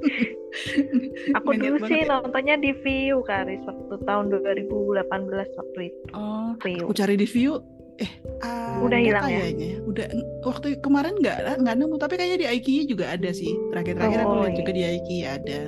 Aku 1.33 1.49
dulu 1.51 1.81
sih 1.83 2.01
ya. 2.01 2.13
nontonnya 2.13 2.55
di 2.55 2.71
View 2.75 3.21
Karis 3.21 3.61
waktu 3.63 3.95
tahun 3.99 4.25
2018 4.29 5.09
waktu 5.33 5.79
itu. 5.83 5.99
oh 6.11 6.53
View. 6.59 6.83
aku 6.83 6.93
cari 6.93 7.15
di 7.15 7.25
view 7.25 7.57
eh 8.01 8.11
ada 8.43 8.81
Udah 8.83 8.99
hilang 8.99 9.23
ya? 9.29 9.39
kayaknya. 9.45 9.69
Udah 9.85 10.05
waktu 10.43 10.67
kemarin 10.83 11.13
nggak 11.21 11.37
nggak 11.63 11.75
nemu. 11.79 11.95
Tapi 11.95 12.13
kayaknya 12.19 12.37
di 12.43 12.47
IKEA 12.59 12.83
juga 12.89 13.05
ada 13.13 13.29
sih. 13.31 13.53
Terakhir-terakhir 13.71 14.19
aku 14.21 14.31
Oh, 14.33 14.39
lihat 14.43 14.53
iya. 14.53 14.59
juga 14.59 14.71
di 14.73 14.81
IKEA 14.83 15.27
ada. 15.39 15.61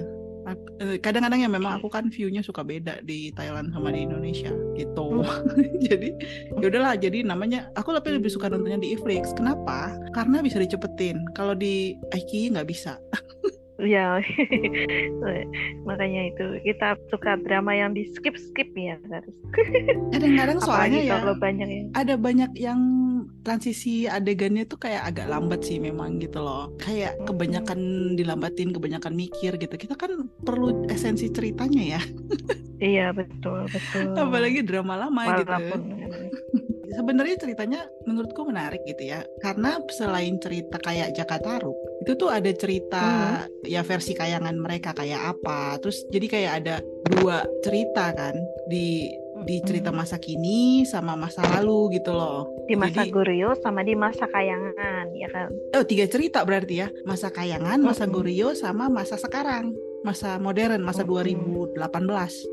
Eh, 0.75 0.99
kadang-kadang 1.01 1.41
ya 1.41 1.49
memang 1.49 1.79
aku 1.81 1.87
kan 1.89 2.11
view-nya 2.11 2.43
suka 2.45 2.61
beda 2.61 3.01
di 3.01 3.31
Thailand 3.33 3.71
sama 3.73 3.89
di 3.89 4.03
Indonesia 4.05 4.51
gitu. 4.75 5.23
Jadi 5.87 6.09
ya 6.61 6.65
udahlah 6.69 6.99
jadi 6.99 7.23
namanya 7.25 7.71
aku 7.73 7.95
lebih 7.95 8.19
lebih 8.19 8.29
suka 8.29 8.51
nontonnya 8.51 8.77
di 8.77 8.93
Iflix 8.93 9.31
kenapa? 9.33 9.95
Karena 10.13 10.43
bisa 10.43 10.59
dicepetin. 10.61 11.23
Kalau 11.33 11.55
di 11.57 11.95
IKEA 12.13 12.53
nggak 12.59 12.67
bisa 12.69 12.99
Ya, 13.85 14.19
makanya 15.87 16.21
itu 16.33 16.45
kita 16.65 16.97
suka 17.13 17.37
drama 17.45 17.71
yang 17.77 17.93
di 17.93 18.09
skip 18.17 18.33
skip 18.35 18.73
ya 18.73 18.97
Karis. 19.05 19.37
kadang-kadang 20.11 20.59
soalnya 20.59 20.99
ya 21.05 21.15
kalau 21.21 21.35
banyak 21.37 21.67
yang 21.69 21.85
ada 21.93 22.13
banyak 22.17 22.51
yang 22.57 22.81
transisi 23.45 24.09
adegannya 24.09 24.65
tuh 24.65 24.81
kayak 24.81 25.05
agak 25.13 25.29
lambat 25.29 25.61
sih 25.61 25.77
memang 25.77 26.17
gitu 26.17 26.41
loh. 26.41 26.73
Kayak 26.81 27.15
Mm-mm. 27.21 27.27
kebanyakan 27.29 27.79
dilambatin 28.17 28.73
kebanyakan 28.73 29.13
mikir 29.13 29.55
gitu. 29.61 29.75
Kita 29.77 29.93
kan 29.93 30.27
perlu 30.41 30.89
esensi 30.89 31.29
ceritanya 31.29 31.97
ya. 31.97 32.01
Iya 32.75 33.15
betul 33.15 33.71
betul. 33.71 34.19
apalagi 34.19 34.59
drama 34.59 34.99
lama 34.99 35.39
gitu. 35.39 35.47
Walaupun 35.47 35.81
sebenarnya 36.91 37.35
ceritanya 37.39 37.87
menurutku 38.03 38.43
menarik 38.43 38.83
gitu 38.83 39.15
ya. 39.15 39.23
Karena 39.39 39.79
selain 39.95 40.35
cerita 40.43 40.75
kayak 40.83 41.15
Jakarta 41.15 41.63
Ruk 41.63 41.79
itu 42.05 42.13
tuh 42.13 42.29
ada 42.29 42.53
cerita 42.53 43.05
ya 43.65 43.81
versi 43.81 44.13
kayangan 44.13 44.53
mereka 44.55 44.93
kayak 44.93 45.33
apa 45.33 45.81
terus 45.81 46.05
jadi 46.07 46.25
kayak 46.29 46.53
ada 46.61 46.75
dua 47.03 47.41
cerita 47.59 48.13
kan 48.13 48.37
di 48.69 49.09
di 49.41 49.57
cerita 49.59 49.89
Mm. 49.89 49.97
masa 49.97 50.15
kini 50.15 50.85
sama 50.85 51.17
masa 51.17 51.41
lalu 51.51 51.97
gitu 51.97 52.13
loh 52.13 52.45
di 52.65 52.77
masa 52.77 53.01
Jadi- 53.03 53.11
Goryeo 53.11 53.51
sama 53.57 53.81
di 53.81 53.91
masa 53.91 54.25
Kayangan 54.25 55.05
ya 55.11 55.27
kan. 55.27 55.49
Oh 55.73 55.83
tiga 55.83 56.05
cerita 56.05 56.41
berarti 56.41 56.79
ya 56.79 56.87
masa 57.03 57.29
kayangan, 57.29 57.81
masa 57.81 58.05
Mm-mm. 58.05 58.15
Goryeo 58.15 58.53
sama 58.53 58.85
masa 58.87 59.17
sekarang, 59.17 59.73
masa 60.01 60.37
modern, 60.37 60.81
masa 60.81 61.01
Mm-mm. 61.01 61.73
2018, 61.75 62.47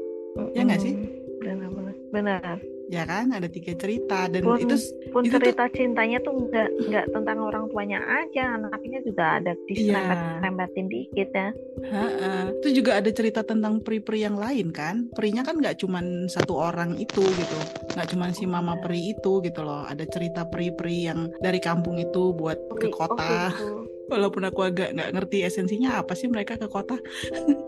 Ya 0.53 0.65
nggak 0.65 0.81
sih? 0.81 0.95
Benar. 1.39 1.71
Benar. 2.11 2.57
Ya 2.93 3.03
kan? 3.03 3.33
Ada 3.33 3.49
tiga 3.49 3.73
cerita 3.75 4.29
dan 4.29 4.45
Pun- 4.45 4.61
itu 4.61 4.77
Pun 5.09 5.25
Itu 5.25 5.33
tuh- 5.33 5.45
cerita 5.45 5.65
cintanya 5.69 6.19
tuh 6.21 6.33
nggak 6.43 6.69
nggak 6.87 7.07
tentang 7.11 7.39
orang 7.41 7.65
tuanya 7.67 8.01
aja, 8.01 8.57
anaknya 8.57 9.01
juga 9.01 9.37
ada 9.37 9.53
Iya. 9.53 9.65
diserempet-serempetin 9.67 10.87
dikit 10.87 11.29
ya. 11.31 11.49
ha-ha. 11.85 12.33
itu 12.55 12.69
juga 12.75 12.93
ada 12.95 13.11
cerita 13.11 13.41
tentang 13.43 13.81
peri-peri 13.81 14.23
yang 14.23 14.37
lain 14.37 14.71
kan? 14.71 15.09
Perinya 15.11 15.43
kan 15.43 15.57
nggak 15.57 15.77
cuman 15.79 16.05
satu 16.27 16.55
orang 16.55 16.95
itu 16.97 17.21
gitu, 17.21 17.59
nggak 17.91 18.09
cuman 18.09 18.31
si 18.31 18.45
mama 18.47 18.77
peri 18.79 19.11
itu 19.11 19.41
gitu 19.41 19.61
loh. 19.61 19.83
Ada 19.83 20.05
cerita 20.07 20.45
peri-peri 20.45 21.05
yang 21.05 21.33
dari 21.39 21.59
kampung 21.59 21.97
itu 21.97 22.33
buat 22.33 22.57
ke 22.73 22.89
Oh, 22.89 22.95
kota. 22.95 23.51
gitu. 23.51 23.69
Walaupun 24.13 24.45
aku 24.45 24.61
agak 24.63 24.93
nggak 24.93 25.11
ngerti 25.11 25.43
esensinya 25.43 25.99
apa 25.99 26.13
sih 26.13 26.27
mereka 26.27 26.55
ke 26.55 26.67
kota. 26.67 26.97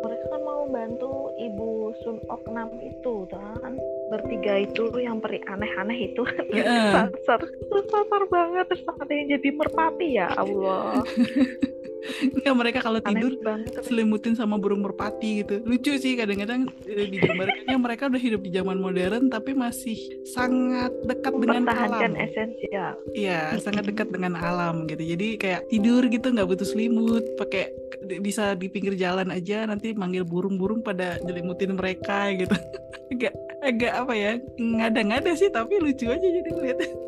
mereka 0.00 0.24
kan 0.28 0.40
mau 0.40 0.62
bantu 0.66 1.10
ibu 1.36 1.68
Sun 1.98 2.18
Ok 2.26 2.44
Nam 2.48 2.70
itu 2.78 3.26
kan 3.28 3.74
bertiga 4.08 4.54
itu 4.58 4.88
yang 4.98 5.20
peri 5.20 5.38
aneh-aneh 5.44 6.12
itu 6.12 6.22
yang 6.50 6.66
Heeh. 6.66 7.06
kesasar 7.14 7.40
kesasar 7.44 8.22
banget 8.32 8.64
terus 8.72 8.82
ada 8.88 9.12
yang 9.12 9.28
jadi 9.38 9.48
merpati 9.54 10.08
ya 10.16 10.26
Allah 10.34 11.04
Nggak 12.08 12.56
mereka 12.56 12.78
kalau 12.82 13.00
tidur 13.02 13.36
banget 13.40 13.72
selimutin 13.84 14.34
sama 14.34 14.56
burung 14.56 14.82
merpati 14.82 15.44
gitu. 15.44 15.60
Lucu 15.64 15.96
sih 16.00 16.16
kadang-kadang 16.16 16.68
eh, 16.88 17.06
digambarkannya 17.08 17.78
mereka 17.78 18.02
udah 18.08 18.22
hidup 18.22 18.40
di 18.42 18.50
zaman 18.54 18.78
modern 18.80 19.28
tapi 19.28 19.52
masih 19.52 19.96
sangat 20.24 20.92
dekat 21.04 21.34
dengan 21.36 21.68
alam. 21.68 22.12
esensial 22.16 22.96
Iya, 23.12 23.56
sangat 23.60 23.88
dekat 23.88 24.08
dengan 24.12 24.38
alam 24.38 24.88
gitu. 24.88 25.02
Jadi 25.02 25.38
kayak 25.40 25.68
tidur 25.68 26.02
gitu 26.08 26.32
nggak 26.32 26.48
butuh 26.48 26.66
selimut, 26.68 27.24
pakai 27.36 27.72
bisa 28.20 28.56
di 28.56 28.68
pinggir 28.70 28.94
jalan 28.96 29.28
aja 29.32 29.64
nanti 29.68 29.92
manggil 29.92 30.24
burung-burung 30.24 30.80
pada 30.80 31.20
nyelimutin 31.22 31.76
mereka 31.76 32.32
gitu. 32.34 32.54
agak 33.12 33.32
agak 33.64 33.92
apa 34.04 34.12
ya 34.14 34.32
ngada-ngada 34.60 35.32
sih 35.32 35.48
tapi 35.48 35.80
lucu 35.80 36.06
aja 36.08 36.22
jadi 36.22 36.48
ngeliat. 36.52 37.07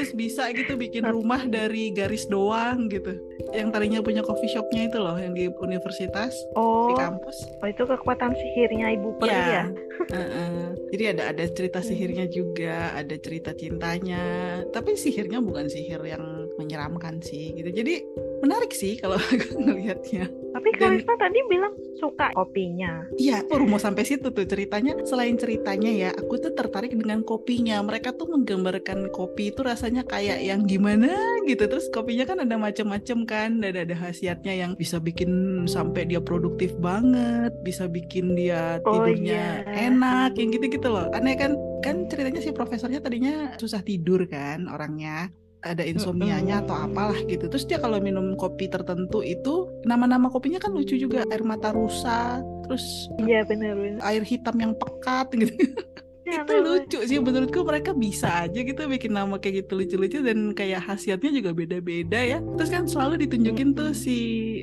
Terus 0.00 0.16
bisa 0.16 0.48
gitu 0.56 0.80
bikin 0.80 1.04
rumah 1.04 1.44
dari 1.44 1.92
garis 1.92 2.24
doang 2.24 2.88
gitu. 2.88 3.20
Yang 3.52 3.68
tadinya 3.76 4.00
punya 4.00 4.22
coffee 4.24 4.48
shopnya 4.48 4.88
itu 4.88 4.96
loh 4.96 5.20
yang 5.20 5.36
di 5.36 5.52
universitas 5.60 6.32
oh 6.56 6.88
di 6.88 6.94
kampus. 6.96 7.36
oh 7.60 7.68
itu 7.68 7.82
kekuatan 7.84 8.32
sihirnya 8.32 8.96
ibu 8.96 9.12
peri 9.20 9.28
ya 9.28 9.44
Ya. 9.50 9.64
Heeh. 10.08 10.66
Jadi 10.96 11.04
ada 11.12 11.22
ada 11.36 11.44
cerita 11.52 11.84
sihirnya 11.84 12.24
juga, 12.32 12.96
ada 12.96 13.12
cerita 13.20 13.52
cintanya. 13.52 14.24
Tapi 14.72 14.96
sihirnya 14.96 15.44
bukan 15.44 15.68
sihir 15.68 16.00
yang 16.08 16.24
menyeramkan 16.56 17.20
sih 17.20 17.52
gitu. 17.52 17.68
Jadi 17.68 18.00
menarik 18.40 18.72
sih 18.72 18.96
kalau 18.96 19.16
aku 19.32 19.56
ngelihatnya. 19.56 20.28
tapi 20.50 20.68
Dan- 20.74 20.98
Karisma 20.98 21.14
tadi 21.14 21.38
bilang 21.46 21.70
suka 21.94 22.32
kopinya 22.32 23.06
Iya, 23.14 23.44
baru 23.44 23.64
mau 23.64 23.76
sampai 23.76 24.02
situ 24.02 24.28
tuh 24.28 24.42
ceritanya. 24.42 24.98
Selain 25.04 25.36
ceritanya 25.36 25.86
ya, 25.88 26.10
aku 26.10 26.36
tuh 26.36 26.50
tertarik 26.50 26.90
dengan 26.90 27.20
kopinya. 27.20 27.78
Mereka 27.80 28.16
tuh 28.16 28.26
menggambarkan 28.26 29.08
kopi 29.10 29.52
itu 29.52 29.60
rasanya 29.60 30.02
kayak 30.02 30.40
yang 30.40 30.64
gimana 30.64 31.12
gitu. 31.44 31.68
Terus 31.68 31.86
kopinya 31.88 32.24
kan 32.24 32.40
ada 32.40 32.56
macam-macam 32.56 33.18
kan, 33.22 33.50
ada 33.60 33.84
ada 33.84 33.94
khasiatnya 33.94 34.52
yang 34.56 34.70
bisa 34.74 34.98
bikin 34.98 35.30
sampai 35.64 36.04
dia 36.04 36.18
produktif 36.18 36.72
banget, 36.74 37.52
bisa 37.60 37.86
bikin 37.86 38.34
dia 38.34 38.80
Oh, 38.82 38.96
tidurnya 38.96 39.62
iya. 39.62 39.86
enak, 39.86 40.34
yang 40.34 40.50
gitu-gitu 40.50 40.88
loh. 40.88 41.06
Aneh 41.12 41.36
kan? 41.36 41.54
Kan 41.80 42.04
ceritanya 42.06 42.40
si 42.40 42.50
profesornya 42.50 43.00
tadinya 43.00 43.54
susah 43.56 43.80
tidur 43.80 44.24
kan 44.26 44.66
orangnya 44.66 45.32
ada 45.60 45.84
insomnianya 45.84 46.64
atau 46.64 46.76
apalah 46.76 47.16
gitu. 47.28 47.46
Terus 47.48 47.64
dia 47.68 47.78
kalau 47.80 48.00
minum 48.00 48.32
kopi 48.36 48.68
tertentu 48.68 49.20
itu 49.20 49.68
nama-nama 49.84 50.32
kopinya 50.32 50.58
kan 50.60 50.72
lucu 50.72 50.96
juga 50.96 51.24
air 51.28 51.44
mata 51.44 51.72
rusa, 51.72 52.40
terus 52.64 53.08
iya 53.20 53.44
benar-benar 53.44 54.00
air 54.04 54.24
hitam 54.24 54.56
yang 54.56 54.72
pekat 54.76 55.28
gitu. 55.36 55.54
Ya, 56.30 56.46
itu 56.46 56.54
lucu 56.62 56.98
sih 57.06 57.18
menurutku 57.18 57.60
mereka 57.66 57.90
bisa 57.90 58.46
aja 58.46 58.60
gitu 58.62 58.78
bikin 58.86 59.12
nama 59.18 59.36
kayak 59.42 59.66
gitu 59.66 59.82
lucu-lucu 59.82 60.18
dan 60.22 60.54
kayak 60.54 60.86
khasiatnya 60.86 61.30
juga 61.42 61.50
beda-beda 61.50 62.20
ya. 62.22 62.38
Terus 62.58 62.70
kan 62.70 62.84
selalu 62.86 63.26
ditunjukin 63.26 63.74
tuh 63.74 63.90
si 63.90 64.18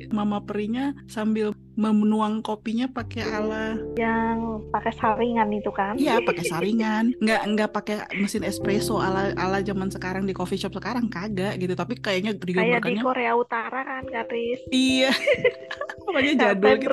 mama 0.08 0.40
perinya 0.40 0.96
sambil 1.04 1.52
menuang 1.78 2.42
kopinya 2.42 2.90
pakai 2.90 3.22
ala 3.22 3.78
yang 3.94 4.66
pakai 4.74 4.90
saringan 4.98 5.48
itu 5.54 5.70
kan? 5.70 5.94
Iya 5.94 6.24
pakai 6.24 6.44
saringan. 6.48 7.14
Nggak 7.22 7.42
nggak 7.54 7.70
pakai 7.70 7.96
mesin 8.18 8.42
espresso 8.42 8.98
ala 8.98 9.30
ala 9.38 9.62
zaman 9.62 9.92
sekarang 9.92 10.26
di 10.26 10.34
coffee 10.34 10.58
shop 10.58 10.74
sekarang 10.74 11.06
kagak 11.06 11.60
gitu. 11.60 11.76
Tapi 11.78 12.00
kayaknya 12.00 12.34
kayak 12.34 12.42
di 12.42 12.46
digambarkannya 12.54 13.02
Korea 13.04 13.32
Utara 13.38 13.80
kan 13.84 14.04
Karis 14.08 14.60
iya. 14.74 15.12
Pokoknya 16.08 16.32
jadul 16.34 16.76
gitu. 16.80 16.90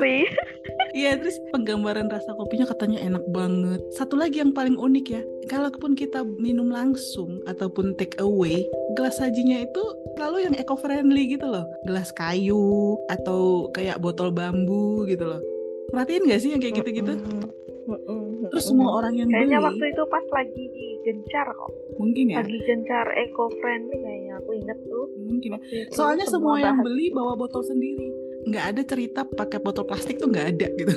Iya, 0.96 1.20
terus 1.20 1.36
penggambaran 1.52 2.08
rasa 2.08 2.32
kopinya 2.32 2.64
katanya 2.64 3.04
enak 3.04 3.20
banget. 3.28 3.84
Satu 3.92 4.16
lagi 4.16 4.40
yang 4.40 4.56
paling 4.56 4.80
unik 4.80 5.06
ya, 5.12 5.20
kalaupun 5.44 5.92
kita 5.92 6.24
minum 6.24 6.72
langsung 6.72 7.44
ataupun 7.44 7.92
take 8.00 8.16
away, 8.16 8.64
gelas 8.96 9.20
sajinya 9.20 9.60
itu 9.60 9.82
selalu 10.16 10.48
yang 10.48 10.54
eco 10.56 10.72
friendly 10.80 11.28
gitu 11.28 11.44
loh. 11.44 11.68
Gelas 11.84 12.16
kayu 12.16 12.96
atau 13.12 13.68
kayak 13.76 14.00
botol 14.00 14.32
bambu 14.32 15.04
gitu 15.04 15.28
loh. 15.28 15.44
Perhatiin 15.92 16.32
gak 16.32 16.40
sih 16.40 16.56
yang 16.56 16.64
kayak 16.64 16.80
gitu-gitu? 16.80 17.12
Terus 18.50 18.64
semua 18.66 18.98
orang 18.98 19.14
yang 19.14 19.28
kayaknya 19.30 19.62
beli, 19.62 19.66
waktu 19.68 19.84
itu 19.94 20.02
pas 20.10 20.24
lagi 20.34 20.64
gencar 21.06 21.46
kok 21.54 21.70
mungkin 22.02 22.34
ya, 22.34 22.42
lagi 22.42 22.58
gencar 22.66 23.06
eco 23.14 23.46
friendly 23.62 23.94
kayaknya 24.02 24.42
aku 24.42 24.50
inget 24.58 24.78
tuh 24.90 25.06
mungkin 25.22 25.50
ya. 25.54 25.60
Soalnya 25.94 26.26
semua 26.26 26.58
yang 26.58 26.82
bahas- 26.82 26.86
beli 26.90 27.14
bawa 27.14 27.38
botol 27.38 27.62
sendiri. 27.62 28.10
Nggak 28.46 28.64
ada 28.70 28.82
cerita 28.86 29.20
pakai 29.26 29.58
botol 29.58 29.84
plastik 29.84 30.22
tuh 30.22 30.30
nggak 30.30 30.46
ada 30.54 30.66
gitu. 30.78 30.94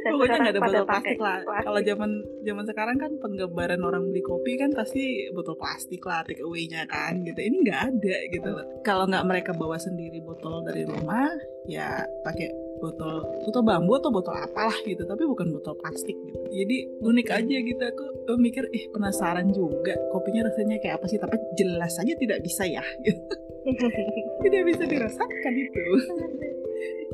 Pokoknya 0.00 0.38
nggak 0.40 0.54
ada 0.54 0.62
botol 0.62 0.86
plastik 0.86 1.18
lah. 1.20 1.38
Kalau 1.44 1.80
zaman 1.82 2.10
zaman 2.46 2.64
sekarang 2.64 2.96
kan 2.96 3.12
penggambaran 3.20 3.82
orang 3.84 4.02
beli 4.08 4.22
kopi 4.24 4.56
kan 4.56 4.72
pasti 4.72 5.28
botol 5.34 5.58
plastik 5.58 6.00
lah 6.06 6.24
take 6.24 6.40
away-nya 6.40 6.86
kan 6.88 7.20
gitu. 7.26 7.36
Ini 7.36 7.56
nggak 7.66 7.80
ada 7.90 8.16
gitu. 8.32 8.50
Kalau 8.86 9.04
nggak 9.10 9.26
mereka 9.26 9.50
bawa 9.52 9.76
sendiri 9.76 10.22
botol 10.24 10.64
dari 10.64 10.86
rumah, 10.88 11.28
ya 11.68 12.06
pakai 12.24 12.48
botol 12.80 13.28
botol 13.44 13.62
bambu 13.62 14.00
atau 14.00 14.10
botol 14.14 14.34
apalah 14.34 14.76
gitu. 14.86 15.04
Tapi 15.04 15.22
bukan 15.28 15.52
botol 15.52 15.76
plastik 15.76 16.16
gitu. 16.16 16.38
Jadi 16.48 16.76
unik 17.04 17.28
aja 17.28 17.56
gitu. 17.60 17.82
Aku 17.82 18.04
aku 18.30 18.38
mikir, 18.40 18.64
eh 18.72 18.86
penasaran 18.94 19.50
juga 19.52 19.98
kopinya 20.14 20.46
rasanya 20.48 20.78
kayak 20.80 21.02
apa 21.02 21.06
sih? 21.10 21.18
Tapi 21.18 21.36
jelas 21.58 21.92
saja 21.98 22.12
tidak 22.16 22.40
bisa 22.40 22.64
ya. 22.64 22.82
Gitu. 23.04 23.20
tidak 24.48 24.62
bisa 24.70 24.84
dirasakan 24.88 25.52
itu. 25.54 25.84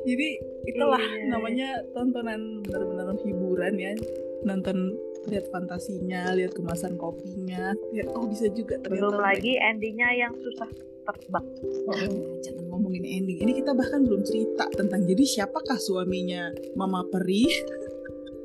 Jadi 0.06 0.28
itulah 0.64 1.02
Iya. 1.02 1.26
namanya 1.28 1.68
tontonan 1.90 2.62
benar-benar 2.62 3.18
hiburan 3.20 3.74
ya. 3.74 3.92
Nonton 4.42 4.94
lihat 5.26 5.50
fantasinya, 5.50 6.30
lihat 6.32 6.54
kemasan 6.54 6.94
kopinya, 6.94 7.74
lihat 7.90 8.14
oh 8.14 8.24
bisa 8.24 8.46
juga 8.48 8.78
ternyata. 8.78 9.10
belum 9.10 9.16
lagi 9.18 9.58
endingnya 9.58 10.08
yang 10.16 10.32
susah 10.32 10.70
terbak 11.02 11.42
Ah, 11.88 12.06
jangan 12.40 12.64
ngomongin 12.68 13.02
ending. 13.02 13.38
Ini 13.40 13.52
kita 13.56 13.72
bahkan 13.72 14.02
belum 14.02 14.22
cerita 14.22 14.66
tentang 14.72 15.02
jadi 15.02 15.22
siapakah 15.22 15.76
suaminya 15.76 16.50
Mama 16.72 17.02
Peri. 17.04 17.46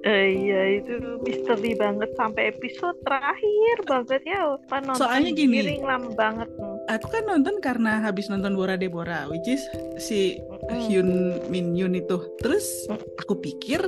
Eh, 0.02 0.30
iya 0.34 0.82
itu 0.82 0.98
misteri 1.22 1.78
banget 1.78 2.10
sampai 2.14 2.50
episode 2.50 2.98
terakhir 3.06 3.76
banget 3.86 4.22
ya 4.26 4.58
apa 4.58 4.82
nonton 4.82 4.98
Soalnya 4.98 5.30
gini. 5.32 5.62
giring 5.62 5.86
lama 5.86 6.10
banget. 6.12 6.50
Aku 6.90 7.06
kan 7.08 7.24
nonton 7.24 7.62
karena 7.62 8.02
habis 8.02 8.26
nonton 8.26 8.58
Bora 8.58 8.74
Debora, 8.74 9.30
which 9.30 9.46
is 9.46 9.62
si 9.98 10.42
Hmm. 10.70 10.82
Hyun 10.86 11.10
Min 11.50 11.74
Yun 11.74 11.98
itu. 11.98 12.18
Terus 12.42 12.86
Hmm. 12.90 13.02
aku 13.18 13.40
pikir 13.40 13.82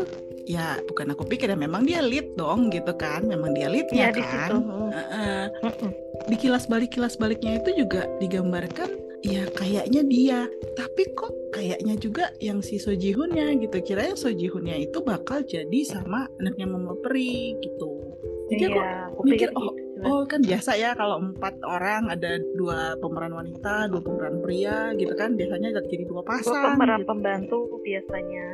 ya 0.43 0.75
bukan 0.89 1.15
aku 1.15 1.23
pikir 1.23 1.47
ya 1.47 1.55
memang 1.55 1.87
dia 1.87 2.03
lead 2.03 2.35
dong 2.35 2.67
gitu 2.67 2.91
kan, 2.95 3.23
memang 3.23 3.55
dia 3.55 3.71
leadnya 3.71 4.11
di 4.11 4.19
kan. 4.19 4.29
situ. 4.49 4.57
Heeh. 4.93 5.43
Mm-mm. 5.63 5.91
di 6.23 6.35
kilas 6.39 6.69
balik 6.69 6.95
kilas 6.95 7.19
baliknya 7.19 7.59
itu 7.59 7.83
juga 7.83 8.07
digambarkan 8.21 8.87
ya 9.23 9.43
kayaknya 9.55 10.03
dia 10.03 10.39
tapi 10.75 11.03
kok 11.15 11.31
kayaknya 11.51 11.95
juga 11.95 12.31
yang 12.39 12.59
si 12.59 12.75
Sojihunnya 12.79 13.55
gitu 13.59 13.79
kira 13.83 14.07
yang 14.07 14.19
Sojihunnya 14.19 14.77
itu 14.77 14.99
bakal 15.03 15.43
jadi 15.43 15.79
sama 15.83 16.27
anaknya 16.39 16.67
Mama 16.67 16.95
Peri 16.99 17.55
gitu 17.59 18.13
jadi 18.51 18.63
aku 18.67 18.79
iya 18.79 18.91
aku 19.09 19.21
mikir, 19.23 19.35
pikir 19.35 19.49
oh, 19.55 19.63
gitu. 19.71 19.82
Oh 20.03 20.23
kan 20.27 20.39
biasa 20.43 20.71
ya 20.75 20.91
kalau 20.93 21.19
empat 21.19 21.55
orang 21.63 22.11
ada 22.11 22.39
dua 22.55 22.99
pemeran 22.99 23.33
wanita 23.33 23.87
dua 23.91 24.01
pemeran 24.03 24.35
pria 24.43 24.91
gitu 24.95 25.13
kan 25.15 25.35
biasanya 25.35 25.75
jadi 25.83 26.05
dua 26.05 26.21
pasang 26.23 26.75
pemeran 26.75 27.01
gitu. 27.03 27.09
pembantu 27.09 27.59
biasanya 27.81 28.45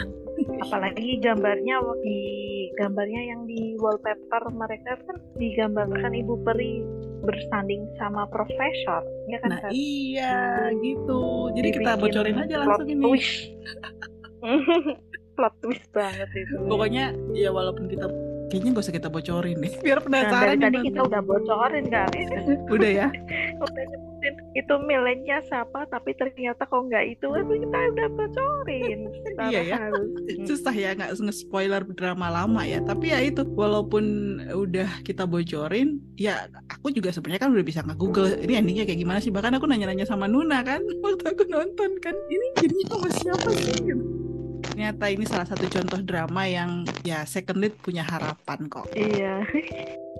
apalagi 0.66 1.18
gambarnya 1.22 1.76
di 2.02 2.20
gambarnya 2.76 3.22
yang 3.34 3.40
di 3.48 3.74
wallpaper 3.80 4.52
mereka 4.52 4.98
kan 5.06 5.16
digambarkan 5.38 6.12
ibu 6.12 6.34
peri 6.44 6.84
bersanding 7.26 7.90
sama 7.98 8.28
profesor 8.30 9.02
ya 9.26 9.38
kan 9.42 9.50
nah 9.50 9.58
Kak? 9.66 9.70
iya 9.74 10.70
gitu. 10.78 11.50
Jadi 11.54 11.68
kita 11.74 11.98
Dibikin 11.98 12.02
bocorin 12.06 12.36
aja 12.38 12.56
langsung 12.62 12.88
ini. 12.88 13.02
plot 15.36 15.54
twist 15.60 15.86
banget 15.92 16.30
itu. 16.32 16.56
Pokoknya 16.64 17.12
ya 17.36 17.52
walaupun 17.52 17.90
kita 17.92 18.08
kayaknya 18.48 18.70
gak 18.76 18.84
usah 18.86 18.94
kita 18.94 19.08
bocorin 19.10 19.58
nih 19.60 19.72
biar 19.82 19.98
Nah, 20.06 20.22
dari 20.22 20.30
penasaran 20.30 20.58
tadi 20.62 20.78
kita 20.86 21.00
udah 21.02 21.22
bocorin 21.24 21.84
kali 21.90 22.20
udah 22.70 22.90
ya? 22.90 23.08
Udah 23.64 23.84
itu 24.56 24.74
milennya 24.82 25.38
siapa 25.46 25.86
tapi 25.86 26.16
ternyata 26.16 26.64
kok 26.66 26.80
nggak 26.88 27.04
itu 27.14 27.26
kita 27.30 27.78
udah 27.94 28.08
bocorin. 28.10 29.00
Iya 29.52 29.60
ya. 29.62 29.76
susah 30.48 30.74
ya 30.74 30.96
nggak 30.96 31.14
nge-spoiler 31.20 31.82
drama 31.94 32.32
lama 32.32 32.64
ya? 32.64 32.82
Tapi 32.82 33.12
ya 33.12 33.20
itu 33.22 33.44
walaupun 33.54 34.04
udah 34.50 35.04
kita 35.04 35.28
bocorin 35.28 36.00
ya 36.16 36.48
aku 36.66 36.90
juga 36.90 37.12
sebenarnya 37.12 37.46
kan 37.46 37.50
udah 37.52 37.66
bisa 37.66 37.84
nggak 37.84 37.98
google 38.00 38.26
ini 38.40 38.58
endingnya 38.58 38.84
kayak 38.88 39.00
gimana 39.04 39.18
sih? 39.20 39.30
Bahkan 39.30 39.60
aku 39.60 39.68
nanya-nanya 39.68 40.08
sama 40.08 40.26
Nuna 40.26 40.64
kan 40.64 40.80
waktu 41.04 41.24
aku 41.36 41.44
nonton 41.46 41.90
kan. 42.00 42.16
Ini 42.26 42.46
jadinya 42.58 42.86
sama 42.96 43.08
siapa 43.12 43.50
sih? 43.52 43.78
gitu. 43.84 44.15
Ternyata 44.76 45.08
ini 45.08 45.24
salah 45.24 45.48
satu 45.48 45.72
contoh 45.72 46.04
drama 46.04 46.44
yang 46.44 46.84
ya 47.00 47.24
second 47.24 47.64
lead 47.64 47.72
punya 47.80 48.04
harapan 48.04 48.68
kok. 48.68 48.84
Iya. 48.92 49.40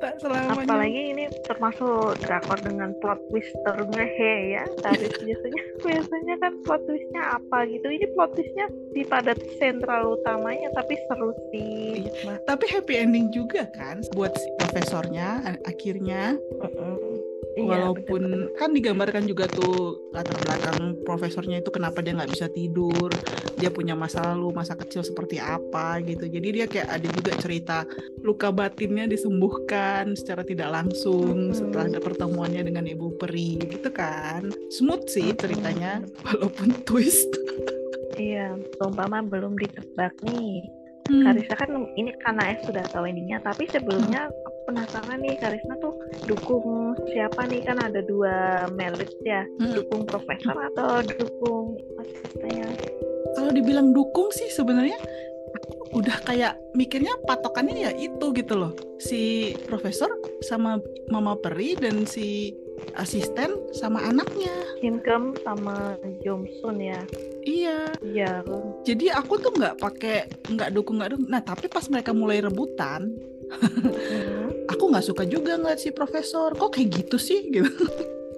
Tak 0.01 0.17
selamanya. 0.17 0.65
Apalagi 0.65 1.03
ini 1.13 1.25
termasuk 1.45 2.17
drakor 2.25 2.57
dengan 2.65 2.97
plot 3.05 3.21
twist 3.29 3.53
termehe 3.69 4.57
ya. 4.57 4.65
Tapi 4.81 5.13
biasanya 5.13 5.63
biasanya 5.85 6.35
kan 6.41 6.53
plot 6.65 6.81
twistnya 6.89 7.37
apa 7.37 7.69
gitu. 7.69 7.85
Ini 7.85 8.07
plot 8.17 8.33
twistnya 8.33 8.67
di 8.97 9.05
pada 9.05 9.37
sentral 9.61 10.17
utamanya 10.17 10.73
tapi 10.73 10.97
seru 11.05 11.37
sih. 11.53 12.09
Mas. 12.25 12.41
tapi 12.49 12.65
happy 12.73 12.97
ending 12.97 13.29
juga 13.29 13.69
kan 13.77 14.01
buat 14.17 14.33
si 14.41 14.49
profesornya 14.57 15.53
akhirnya. 15.69 16.33
Mm-mm. 16.65 16.97
Iya, 17.05 17.26
walaupun 17.65 18.21
betul-betul. 18.21 18.59
kan 18.61 18.71
digambarkan 18.71 19.25
juga 19.25 19.45
tuh 19.49 20.05
latar 20.13 20.37
belakang 20.45 20.79
profesornya 21.09 21.65
itu 21.65 21.73
kenapa 21.73 22.05
dia 22.05 22.13
nggak 22.13 22.29
bisa 22.29 22.47
tidur 22.53 23.09
dia 23.57 23.73
punya 23.73 23.97
masa 23.97 24.21
lalu 24.37 24.53
masa 24.53 24.77
kecil 24.77 25.01
seperti 25.01 25.41
apa 25.41 25.97
gitu. 26.05 26.29
Jadi 26.29 26.49
dia 26.53 26.67
kayak 26.69 26.89
ada 26.93 27.09
juga 27.09 27.33
cerita 27.41 27.79
luka 28.21 28.53
batinnya 28.53 29.09
disembuhkan 29.09 30.13
secara 30.13 30.45
tidak 30.45 30.69
langsung 30.69 31.49
Mhm. 31.49 31.57
setelah 31.57 31.85
ada 31.89 32.01
pertemuannya 32.01 32.63
dengan 32.69 32.85
ibu 32.85 33.17
peri 33.17 33.57
gitu 33.65 33.89
kan. 33.89 34.53
Smooth 34.69 35.09
sih 35.09 35.33
ceritanya 35.33 36.05
walaupun 36.29 36.85
twist. 36.85 37.33
Iya 38.17 38.57
umpama 38.81 39.25
belum 39.25 39.57
ditebak 39.57 40.13
nih 40.25 40.61
Hmm, 41.07 41.23
Karisma 41.23 41.55
kan 41.55 41.71
ini 41.95 42.11
karena 42.19 42.43
F 42.59 42.67
sudah 42.67 42.85
tahu 42.91 43.07
endingnya 43.07 43.39
tapi 43.47 43.71
sebelumnya 43.71 44.27
aku 44.27 44.59
penasaran 44.67 45.23
nih 45.23 45.39
Karisma 45.39 45.79
tuh 45.79 45.95
dukung 46.27 46.99
siapa 47.15 47.47
nih? 47.47 47.63
Kan 47.63 47.79
ada 47.79 48.03
dua 48.03 48.67
merit 48.75 49.11
ya 49.23 49.47
hmm. 49.63 49.75
dukung 49.79 50.03
profesor 50.03 50.57
atau 50.75 51.03
dukung 51.07 51.79
asistennya? 52.03 52.67
Kalau 53.39 53.51
dibilang 53.55 53.95
dukung 53.95 54.35
sih 54.35 54.51
sebenarnya 54.51 54.99
aku 55.55 56.03
udah 56.03 56.17
kayak 56.27 56.59
mikirnya 56.75 57.15
patokannya 57.25 57.87
ya 57.87 57.93
itu 57.95 58.27
gitu 58.35 58.55
loh. 58.59 58.73
Si 58.99 59.55
profesor 59.71 60.11
sama 60.43 60.83
mama 61.15 61.39
peri 61.39 61.79
dan 61.79 62.03
si 62.05 62.51
asisten 62.97 63.57
sama 63.73 64.03
anaknya. 64.07 64.53
Kim 64.81 65.01
Kem 65.01 65.37
sama 65.45 65.97
Jomsun 66.25 66.77
ya? 66.81 67.01
Iya. 67.47 67.93
Iya. 68.03 68.45
Jadi 68.85 69.13
aku 69.13 69.39
tuh 69.39 69.53
nggak 69.55 69.81
pakai 69.81 70.29
nggak 70.51 70.71
dukung 70.73 71.01
nggak 71.01 71.17
dukung. 71.17 71.29
Nah 71.29 71.41
tapi 71.41 71.69
pas 71.69 71.85
mereka 71.89 72.13
mulai 72.13 72.41
rebutan 72.41 73.13
Hmm. 73.47 74.67
aku 74.67 74.91
nggak 74.91 75.07
suka 75.07 75.23
juga 75.23 75.55
ngeliat 75.55 75.79
si 75.79 75.95
profesor. 75.95 76.51
Kok 76.59 76.71
kayak 76.75 76.89
gitu 77.05 77.17
sih? 77.17 77.47
Gitu. 77.55 77.71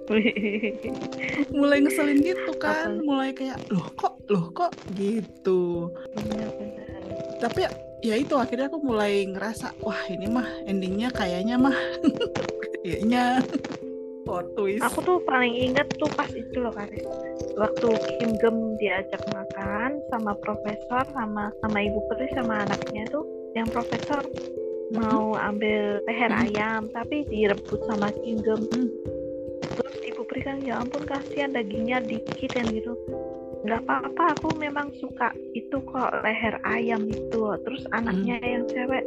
Mulai 1.59 1.85
ngeselin 1.85 2.17
gitu 2.25 2.57
kan. 2.57 2.97
Apa? 2.97 3.05
mulai 3.05 3.29
kayak 3.29 3.61
loh 3.69 3.93
kok 3.93 4.17
loh 4.25 4.49
kok 4.49 4.73
gitu? 4.97 5.93
Benar-benar. 6.17 6.89
tapi 7.39 7.63
ya 8.01 8.17
itu 8.17 8.33
akhirnya 8.35 8.67
aku 8.73 8.81
mulai 8.81 9.23
ngerasa 9.29 9.77
wah 9.85 10.01
ini 10.09 10.25
mah 10.25 10.49
endingnya 10.65 11.13
kayaknya 11.13 11.61
mah. 11.61 11.77
Kayaknya 12.79 13.43
plot 14.29 14.45
twist. 14.53 14.85
Aku 14.85 15.01
tuh 15.01 15.17
paling 15.25 15.53
inget 15.57 15.89
tuh 15.97 16.09
pas 16.13 16.29
itu 16.29 16.57
loh 16.61 16.69
Karis 16.69 17.01
waktu 17.59 17.89
Kim 18.21 18.31
Gem 18.39 18.79
diajak 18.79 19.19
makan 19.27 19.99
sama 20.07 20.31
profesor 20.39 21.03
sama 21.11 21.51
sama 21.59 21.77
ibu 21.83 21.99
peri 22.07 22.31
sama 22.31 22.63
anaknya 22.63 23.03
tuh 23.11 23.27
yang 23.57 23.67
profesor 23.67 24.23
mau 24.95 25.35
ambil 25.35 25.99
leher 26.07 26.31
Hmm. 26.31 26.43
ayam 26.47 26.81
tapi 26.95 27.27
direbut 27.27 27.83
sama 27.89 28.13
Kingdom 28.23 28.63
Hmm. 28.71 28.89
terus 29.75 29.95
ibu 30.07 30.21
Pri 30.23 30.39
kan 30.45 30.63
ya 30.63 30.79
ampun 30.79 31.03
kasihan 31.03 31.51
dagingnya 31.51 31.99
dikit 32.05 32.53
kan 32.53 32.69
gitu. 32.69 32.93
Nggak 33.65 33.83
apa-apa 33.83 34.39
aku 34.39 34.55
memang 34.55 34.95
suka 35.03 35.35
itu 35.51 35.83
kok 35.83 36.15
leher 36.23 36.55
ayam 36.63 37.11
itu 37.11 37.43
terus 37.67 37.83
anaknya 37.91 38.39
yang 38.39 38.63
cewek 38.71 39.03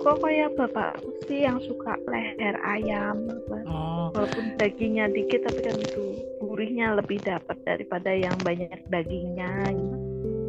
kok 0.00 0.16
kayak 0.18 0.50
bapakku 0.56 1.12
sih 1.28 1.44
yang 1.44 1.60
suka 1.60 1.94
leher 2.08 2.56
ayam? 2.64 3.28
Apa. 3.28 3.56
Oh, 3.68 3.91
walaupun 4.12 4.44
dagingnya 4.56 5.08
dikit 5.08 5.40
tapi 5.44 5.60
kan 5.60 5.76
itu 5.76 6.04
gurihnya 6.38 6.96
lebih 6.96 7.18
dapat 7.20 7.56
daripada 7.64 8.12
yang 8.12 8.36
banyak 8.38 8.68
dagingnya 8.86 9.72
gitu. 9.72 9.98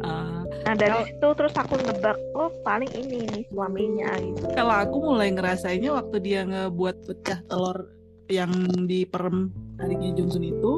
ah, 0.04 0.44
nah 0.64 0.74
dari 0.76 0.92
Kalau- 0.94 1.08
situ 1.08 1.28
terus 1.34 1.54
aku 1.56 1.74
nebak 1.80 2.18
oh 2.36 2.52
paling 2.62 2.92
ini 2.92 3.18
nih 3.26 3.44
suaminya 3.48 4.10
gitu 4.20 4.44
kalau 4.52 4.74
aku 4.76 4.96
mulai 5.00 5.28
ngerasainnya 5.32 5.90
waktu 5.92 6.16
dia 6.20 6.40
ngebuat 6.44 6.96
pecah 7.08 7.40
telur 7.48 7.88
yang 8.28 8.52
di 8.84 9.04
perem 9.04 9.52
adiknya 9.76 10.16
Johnson 10.16 10.44
itu 10.44 10.72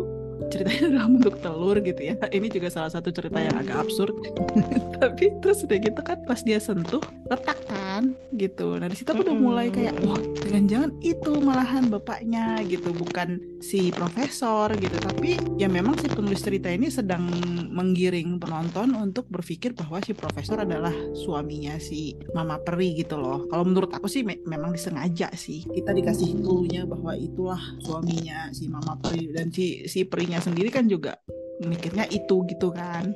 ceritanya 0.49 0.87
dalam 0.97 1.11
bentuk 1.19 1.37
telur 1.41 1.77
gitu 1.81 2.01
ya. 2.01 2.15
Ini 2.29 2.47
juga 2.49 2.69
salah 2.69 2.91
satu 2.93 3.11
cerita 3.11 3.39
yang 3.41 3.57
agak 3.57 3.87
absurd. 3.87 4.15
Tapi 5.03 5.25
terus 5.45 5.65
udah 5.65 5.79
gitu 5.79 6.01
kan 6.01 6.19
pas 6.25 6.41
dia 6.41 6.59
sentuh 6.59 7.03
retak 7.29 7.59
kan 7.69 8.17
gitu. 8.35 8.77
Nah 8.77 8.89
di 8.89 8.97
situ 8.97 9.09
aku 9.13 9.25
udah 9.25 9.37
mulai 9.37 9.67
kayak 9.69 9.97
wah 10.05 10.21
jangan-jangan 10.47 10.91
itu 11.01 11.33
malahan 11.41 11.85
bapaknya 11.89 12.61
gitu. 12.65 12.93
Bukan 12.93 13.61
si 13.61 13.91
profesor 13.91 14.73
gitu. 14.77 14.97
Tapi 14.97 15.37
ya 15.61 15.69
memang 15.69 15.97
si 16.01 16.09
penulis 16.09 16.41
cerita 16.41 16.69
ini 16.69 16.89
sedang 16.89 17.29
menggiring 17.71 18.41
penonton 18.41 18.95
untuk 18.97 19.29
berpikir 19.29 19.77
bahwa 19.77 20.01
si 20.01 20.17
profesor 20.17 20.63
adalah 20.63 20.93
suaminya 21.13 21.77
si 21.77 22.17
Mama 22.33 22.57
Peri 22.57 22.97
gitu 22.97 23.21
loh. 23.21 23.45
Kalau 23.49 23.65
menurut 23.67 23.93
aku 23.93 24.09
sih 24.09 24.25
me- 24.25 24.41
memang 24.45 24.73
disengaja 24.73 25.29
sih. 25.37 25.65
Kita 25.67 25.93
dikasih 25.93 26.41
clue-nya 26.41 26.89
bahwa 26.89 27.13
itulah 27.13 27.61
suaminya 27.81 28.49
si 28.53 28.69
Mama 28.69 28.97
Peri 28.97 29.29
dan 29.33 29.53
si 29.53 29.85
si 29.85 30.05
Perinya 30.27 30.43
sendiri 30.43 30.75
kan 30.75 30.91
juga 30.91 31.15
mikirnya 31.63 32.03
itu 32.11 32.43
gitu 32.51 32.75
kan. 32.75 33.15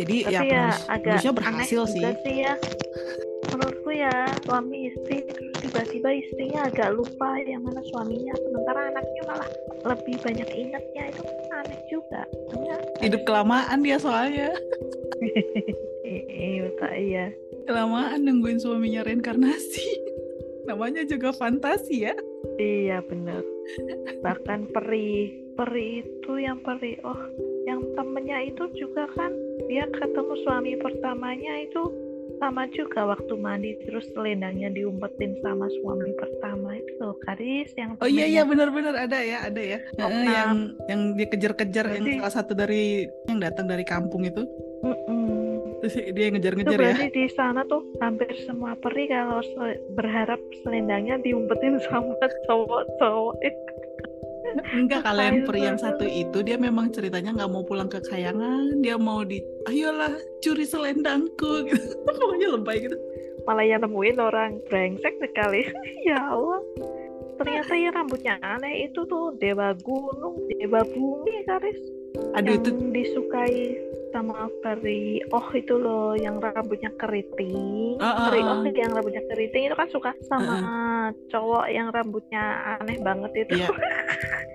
Jadi 0.00 0.24
tapi 0.24 0.32
ya, 0.32 0.40
ya 0.40 0.64
agak 0.88 1.20
aneh 1.20 1.32
berhasil 1.36 1.84
sih. 1.84 2.00
sih 2.24 2.48
ya. 2.48 2.56
Menurutku 3.52 3.92
ya 3.92 4.24
suami 4.48 4.88
istri 4.88 5.20
terus 5.20 5.52
tiba-tiba 5.60 6.16
istrinya 6.16 6.64
agak 6.64 6.96
lupa 6.96 7.36
yang 7.44 7.60
mana 7.60 7.84
suaminya. 7.92 8.32
Sementara 8.40 8.88
anaknya 8.88 9.22
malah 9.28 9.50
lebih 9.92 10.16
banyak 10.24 10.48
ingatnya. 10.48 11.02
Itu 11.12 11.20
aneh 11.60 11.80
juga. 11.92 12.24
Sebenarnya 12.48 12.76
hidup 13.04 13.22
kelamaan 13.28 13.78
dia 13.84 14.00
soalnya. 14.00 14.48
Iya 16.12 16.68
iya. 16.96 17.26
Kelamaan 17.68 18.24
nungguin 18.24 18.60
suaminya 18.60 19.04
reinkarnasi 19.04 20.11
namanya 20.66 21.02
juga 21.06 21.34
fantasi 21.34 22.10
ya. 22.10 22.14
Iya 22.58 23.02
bener. 23.06 23.42
Bahkan 24.22 24.74
peri 24.74 25.42
peri 25.54 26.00
itu 26.00 26.32
yang 26.40 26.58
peri 26.64 26.96
oh 27.04 27.18
yang 27.68 27.84
temennya 27.94 28.50
itu 28.50 28.66
juga 28.74 29.06
kan 29.14 29.30
dia 29.68 29.84
ketemu 29.92 30.34
suami 30.42 30.72
pertamanya 30.80 31.68
itu 31.68 31.92
sama 32.42 32.66
juga 32.74 33.06
waktu 33.06 33.38
mandi 33.38 33.78
terus 33.86 34.02
selendangnya 34.16 34.72
diumpetin 34.74 35.38
sama 35.46 35.70
suami 35.78 36.10
pertama 36.18 36.74
itu 36.74 36.92
loh 36.98 37.14
Karis 37.22 37.70
yang 37.78 37.94
oh 38.02 38.08
iya 38.10 38.26
iya 38.26 38.42
benar-benar 38.42 38.98
ada 38.98 39.18
ya 39.22 39.46
ada 39.46 39.62
ya. 39.62 39.78
Oh, 40.02 40.10
yang 40.10 40.74
yang 40.90 41.00
dia 41.14 41.28
kejar-kejar 41.30 41.86
yang 42.02 42.06
salah 42.18 42.34
satu 42.42 42.52
dari 42.58 43.06
yang 43.30 43.38
datang 43.38 43.70
dari 43.70 43.86
kampung 43.86 44.26
itu. 44.26 44.42
Terus 45.82 45.94
dia 46.14 46.26
ngejar-ngejar 46.30 46.78
ya. 46.78 46.94
berarti 46.94 47.06
di 47.10 47.26
sana 47.34 47.66
tuh 47.66 47.82
hampir 47.98 48.30
semua 48.46 48.78
peri 48.78 49.10
kalau 49.10 49.42
se- 49.42 49.82
berharap 49.98 50.38
selendangnya 50.62 51.18
diumpetin 51.26 51.82
sama 51.90 52.14
cowok-cowok. 52.46 53.34
Enggak 54.72 55.02
kalian 55.02 55.42
Ayo, 55.42 55.46
peri 55.48 55.60
yang 55.64 55.78
satu 55.80 56.04
itu 56.04 56.38
dia 56.44 56.54
memang 56.60 56.92
ceritanya 56.92 57.32
nggak 57.34 57.50
mau 57.50 57.64
pulang 57.64 57.88
ke 57.88 57.98
kayangan. 58.04 58.78
Dia 58.84 58.94
mau 59.00 59.24
di 59.26 59.40
ayolah 59.66 60.12
curi 60.44 60.66
selendangku 60.66 61.52
gitu. 61.68 61.88
Pokoknya 62.06 62.48
lebay 62.54 62.86
gitu. 62.86 62.96
Malah 63.42 63.66
yang 63.66 63.82
nemuin 63.82 64.18
orang 64.22 64.62
brengsek 64.70 65.18
sekali. 65.18 65.66
Ya 66.08 66.18
Allah. 66.30 66.62
Ternyata 67.40 67.72
ya 67.74 67.90
rambutnya 67.90 68.38
aneh. 68.38 68.86
Itu 68.86 69.02
tuh 69.08 69.34
dewa 69.40 69.74
gunung 69.82 70.38
dewa 70.46 70.84
bumi 70.84 71.42
Karis. 71.48 71.80
Aduh 72.36 72.54
yang 72.54 72.60
itu 72.60 72.70
disukai 72.92 73.80
sama 74.12 74.46
peri 74.60 75.18
oh 75.32 75.48
itu 75.56 75.74
loh 75.74 76.12
yang 76.14 76.38
rambutnya 76.38 76.92
keriting 77.00 77.96
peri 77.98 78.40
ah. 78.44 78.60
oh 78.60 78.64
yang 78.68 78.92
rambutnya 78.92 79.24
keriting 79.26 79.66
itu 79.66 79.76
kan 79.76 79.88
suka 79.90 80.10
sama 80.28 80.56
cowok 81.32 81.66
yang 81.72 81.88
rambutnya 81.90 82.42
aneh 82.78 83.00
banget 83.00 83.32
itu 83.48 83.64
Iya. 83.64 83.68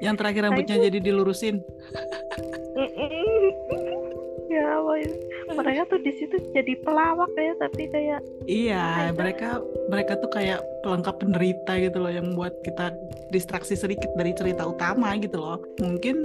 yang 0.06 0.15
terakhir 0.15 0.46
Nah, 0.46 0.54
rambutnya 0.54 0.78
jadi 0.80 1.00
dilurusin 1.02 1.60
ya 4.48 4.63
Allah 4.80 4.96
ya. 5.04 5.12
mereka 5.54 5.82
tuh 5.91 6.00
di 6.00 6.12
situ 6.15 6.36
jadi 6.56 6.74
pelawak 6.82 7.32
ya 7.36 7.54
tapi 7.60 7.84
kayak 7.91 8.22
Iya, 8.48 9.12
mereka 9.12 9.60
mereka 9.91 10.15
tuh 10.24 10.32
kayak 10.32 10.63
pelengkap 10.82 11.20
penderita 11.20 11.76
gitu 11.84 12.00
loh 12.00 12.12
yang 12.12 12.32
buat 12.32 12.56
kita 12.63 12.96
distraksi 13.28 13.76
sedikit 13.76 14.08
dari 14.15 14.32
cerita 14.32 14.63
utama 14.63 15.12
gitu 15.20 15.36
loh. 15.36 15.60
Mungkin 15.84 16.15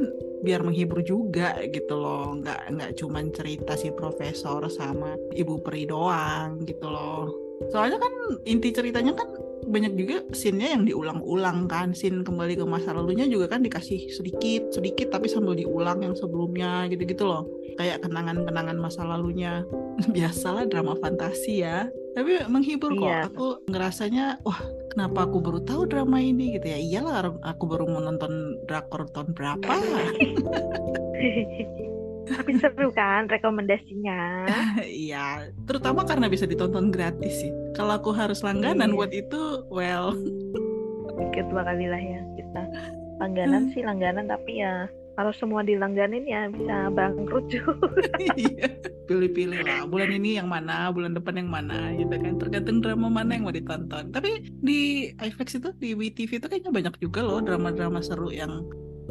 biar 0.43 0.67
menghibur 0.67 1.01
juga 1.07 1.57
gitu 1.71 1.95
loh, 1.95 2.35
nggak 2.43 2.75
nggak 2.75 2.91
cuman 2.99 3.31
cerita 3.31 3.79
si 3.79 3.95
profesor 3.95 4.67
sama 4.69 5.15
ibu 5.33 5.63
peri 5.63 5.87
doang 5.87 6.67
gitu 6.67 6.87
loh. 6.91 7.31
Soalnya 7.71 8.03
kan 8.03 8.13
inti 8.43 8.75
ceritanya 8.75 9.15
kan 9.15 9.31
banyak 9.63 9.95
juga 9.95 10.17
scene-nya 10.35 10.75
yang 10.75 10.83
diulang-ulang 10.83 11.71
kan. 11.71 11.95
Scene 11.95 12.27
kembali 12.27 12.59
ke 12.59 12.67
masa 12.67 12.91
lalunya 12.91 13.31
juga 13.31 13.55
kan 13.55 13.63
dikasih 13.63 14.11
sedikit 14.11 14.75
sedikit 14.75 15.15
tapi 15.15 15.31
sambil 15.31 15.55
diulang 15.55 16.03
yang 16.03 16.19
sebelumnya 16.19 16.91
gitu-gitu 16.91 17.23
loh. 17.23 17.47
Kayak 17.79 18.03
kenangan-kenangan 18.03 18.77
masa 18.83 19.07
lalunya. 19.07 19.63
Biasalah 20.15 20.67
drama 20.67 20.99
fantasi 20.99 21.63
ya 21.63 21.87
tapi 22.13 22.45
menghibur 22.49 22.93
kok. 22.93 23.09
Iya. 23.09 23.21
aku 23.29 23.47
ngerasanya 23.69 24.25
wah 24.45 24.61
kenapa 24.93 25.25
aku 25.25 25.41
baru 25.41 25.61
tahu 25.65 25.89
drama 25.89 26.21
ini? 26.21 26.57
Gitu 26.61 26.67
ya. 26.69 26.79
Iyalah 26.79 27.33
aku 27.45 27.65
baru 27.65 27.89
mau 27.89 28.05
nonton 28.05 28.61
drakor 28.69 29.09
tahun 29.13 29.33
berapa? 29.33 29.65
Tapi 32.23 32.51
seru 32.63 32.89
kan 32.95 33.27
rekomendasinya? 33.29 34.47
Iya. 34.87 35.51
Terutama 35.67 36.07
karena 36.07 36.29
bisa 36.31 36.47
ditonton 36.47 36.93
gratis 36.93 37.45
sih. 37.45 37.51
Kalau 37.75 37.99
aku 37.99 38.13
harus 38.15 38.45
langganan 38.45 38.93
Iya. 38.93 38.97
buat 38.97 39.13
itu 39.13 39.43
well. 39.73 40.15
Kedua 41.33 41.65
kali 41.65 41.89
lah 41.89 42.01
ya 42.01 42.21
kita. 42.37 42.63
Langganan 43.21 43.71
sih 43.73 43.83
langganan 43.85 44.27
tapi 44.29 44.61
ya 44.61 44.87
kalau 45.13 45.33
semua 45.37 45.61
dilangganin 45.61 46.25
ya 46.25 46.49
bisa 46.49 46.89
bangkrut 46.93 47.47
juga. 47.53 47.77
Iya. 48.37 48.69
pilih-pilih 49.03 49.61
lah. 49.67 49.85
Bulan 49.85 50.15
ini 50.15 50.41
yang 50.41 50.49
mana 50.49 50.89
bulan 50.89 51.13
depan 51.13 51.37
yang 51.37 51.51
mana 51.53 51.93
gitu 51.99 52.15
kan. 52.17 52.41
Tergantung 52.41 52.81
drama 52.81 53.13
mana 53.13 53.37
yang 53.37 53.45
mau 53.45 53.53
ditonton. 53.53 54.09
Tapi 54.15 54.41
di 54.63 55.13
iFlix 55.21 55.59
itu 55.59 55.69
di 55.77 55.93
WeTV 55.93 56.41
itu 56.41 56.47
kayaknya 56.49 56.73
banyak 56.73 56.95
juga 57.03 57.21
loh 57.21 57.45
drama-drama 57.45 58.01
seru 58.01 58.33
yang 58.33 58.65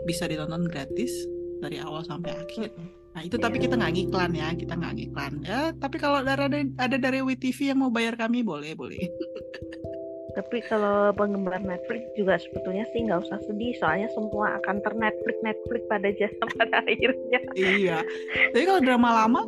bisa 0.09 0.25
ditonton 0.25 0.65
gratis 0.65 1.11
dari 1.61 1.77
awal 1.77 2.01
sampai 2.01 2.33
akhir. 2.33 2.73
Nah 3.11 3.21
itu 3.27 3.35
tapi 3.35 3.59
kita 3.59 3.75
nggak 3.75 3.93
ngiklan 3.93 4.31
ya 4.33 4.49
kita 4.57 4.73
nggak 4.73 4.93
ngiklan. 4.97 5.33
Ya 5.45 5.61
tapi 5.77 6.01
kalau 6.01 6.23
ada 6.25 6.49
ada 6.81 6.97
dari 6.97 7.21
WeTV 7.21 7.75
yang 7.75 7.79
mau 7.85 7.91
bayar 7.93 8.17
kami 8.17 8.41
boleh 8.41 8.73
boleh 8.73 8.97
tapi 10.31 10.63
kalau 10.63 11.11
penggemar 11.11 11.59
Netflix 11.59 12.07
juga 12.15 12.39
sebetulnya 12.39 12.87
sih 12.95 13.03
nggak 13.03 13.27
usah 13.27 13.39
sedih 13.47 13.75
soalnya 13.79 14.07
semua 14.15 14.55
akan 14.63 14.79
ter 14.79 14.93
Netflix 14.95 15.37
Netflix 15.43 15.81
pada 15.91 16.09
jasa 16.15 16.43
pada 16.57 16.77
akhirnya. 16.87 17.39
Iya. 17.55 17.97
Tapi 18.55 18.63
kalau 18.63 18.81
drama 18.83 19.09
lama 19.25 19.41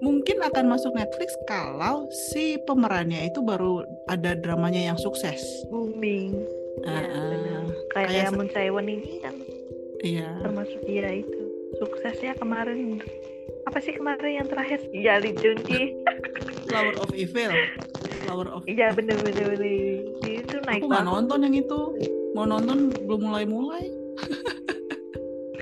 mungkin 0.00 0.40
akan 0.44 0.64
masuk 0.68 0.92
Netflix 0.96 1.32
kalau 1.48 2.08
si 2.32 2.60
pemerannya 2.68 3.28
itu 3.28 3.40
baru 3.40 3.84
ada 4.08 4.36
dramanya 4.36 4.92
yang 4.92 4.98
sukses. 5.00 5.40
Booming. 5.68 6.36
Ya, 6.84 7.00
Ah, 7.00 7.26
benar. 7.30 7.64
kayak 7.94 8.08
kayak 8.10 8.30
Moon 8.34 8.48
Chae-won 8.50 8.86
ini 8.90 9.22
kan 9.22 9.34
iya. 10.02 10.28
termasuk 10.42 10.80
dia 10.84 11.22
itu. 11.22 11.40
Suksesnya 11.80 12.34
kemarin 12.36 13.00
apa 13.64 13.78
sih 13.80 13.96
kemarin 13.96 14.44
yang 14.44 14.48
terakhir? 14.50 14.82
Ya 14.92 15.16
Lee 15.22 15.32
Jun 15.38 15.56
Ji 15.64 15.96
Flower 16.68 16.94
of 17.00 17.10
Evil 17.16 17.54
Flower 18.24 18.48
of 18.50 18.62
iya 18.64 18.90
bener 18.96 19.16
bener 19.20 19.46
bener. 19.54 19.70
Itu 20.24 20.56
naik 20.64 20.82
aku 20.84 20.88
nggak 20.90 21.06
nonton 21.06 21.38
yang 21.44 21.54
itu. 21.54 21.80
Mau 22.34 22.44
nonton 22.48 22.90
belum 23.04 23.20
mulai 23.30 23.44
mulai 23.46 23.84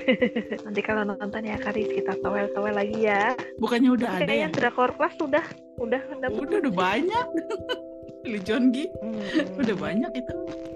nanti 0.67 0.81
kalau 0.83 1.07
nonton 1.07 1.43
ya 1.47 1.55
Karis 1.55 1.87
kita 1.87 2.19
towel-towel 2.19 2.75
lagi 2.75 3.07
ya. 3.07 3.31
Bukannya 3.55 3.89
udah 3.95 4.19
ada 4.19 4.23
ya? 4.23 4.27
kayaknya 4.27 4.49
Drakor 4.51 4.91
Class 4.99 5.15
sudah. 5.15 5.45
Udah 5.79 6.01
udah. 6.19 6.27
Udah 6.27 6.57
udah 6.59 6.73
banyak. 6.73 7.27
Lee 8.29 8.39
Jong 8.43 8.71
Gi. 8.71 8.87
Hmm. 9.03 9.59
udah 9.59 9.75
banyak 9.75 10.11
itu. 10.15 10.33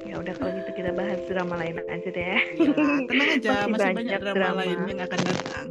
Ya 0.07 0.19
udah 0.19 0.33
kalau 0.35 0.51
gitu 0.51 0.71
kita 0.75 0.91
bahas 0.95 1.19
drama 1.27 1.55
lain 1.59 1.79
aja 1.79 2.09
deh. 2.11 2.39
Iya, 2.55 2.71
tenang 3.07 3.29
aja. 3.35 3.51
Masih 3.71 3.71
masih, 3.71 3.87
banyak, 3.87 3.95
banyak 3.95 4.19
drama, 4.19 4.35
drama. 4.35 4.59
lain 4.63 4.77
yang 4.87 4.99
akan 5.03 5.19
datang 5.27 5.67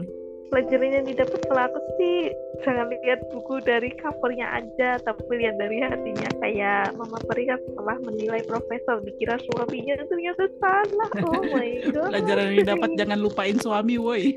pelajaran 0.51 1.03
yang 1.03 1.07
didapat 1.07 1.41
kalau 1.51 1.63
aku 1.67 1.81
sih 1.99 2.31
jangan 2.63 2.87
lihat 2.91 3.21
buku 3.35 3.61
dari 3.63 3.91
covernya 3.99 4.47
aja 4.63 4.99
tapi 5.03 5.23
lihat 5.37 5.57
dari 5.59 5.83
hatinya 5.83 6.31
kayak 6.41 6.95
Mama 6.95 7.19
Peri 7.27 7.51
kan 7.51 7.59
setelah 7.61 7.97
menilai 8.03 8.43
profesor 8.47 9.03
dikira 9.03 9.37
suaminya 9.51 9.95
ternyata 10.07 10.45
salah. 10.63 11.11
Oh 11.27 11.43
my 11.43 11.71
god. 11.95 12.11
Pelajaran 12.15 12.45
yang 12.53 12.59
didapat 12.63 12.91
jangan 12.95 13.19
lupain 13.21 13.57
suami 13.59 13.99
woi. 13.99 14.37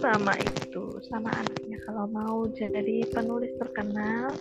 Sama 0.00 0.32
itu 0.40 0.96
sama 1.12 1.28
anaknya 1.28 1.69
kalau 1.84 2.04
mau 2.10 2.44
jadi 2.52 3.04
penulis 3.10 3.52
terkenal 3.56 4.32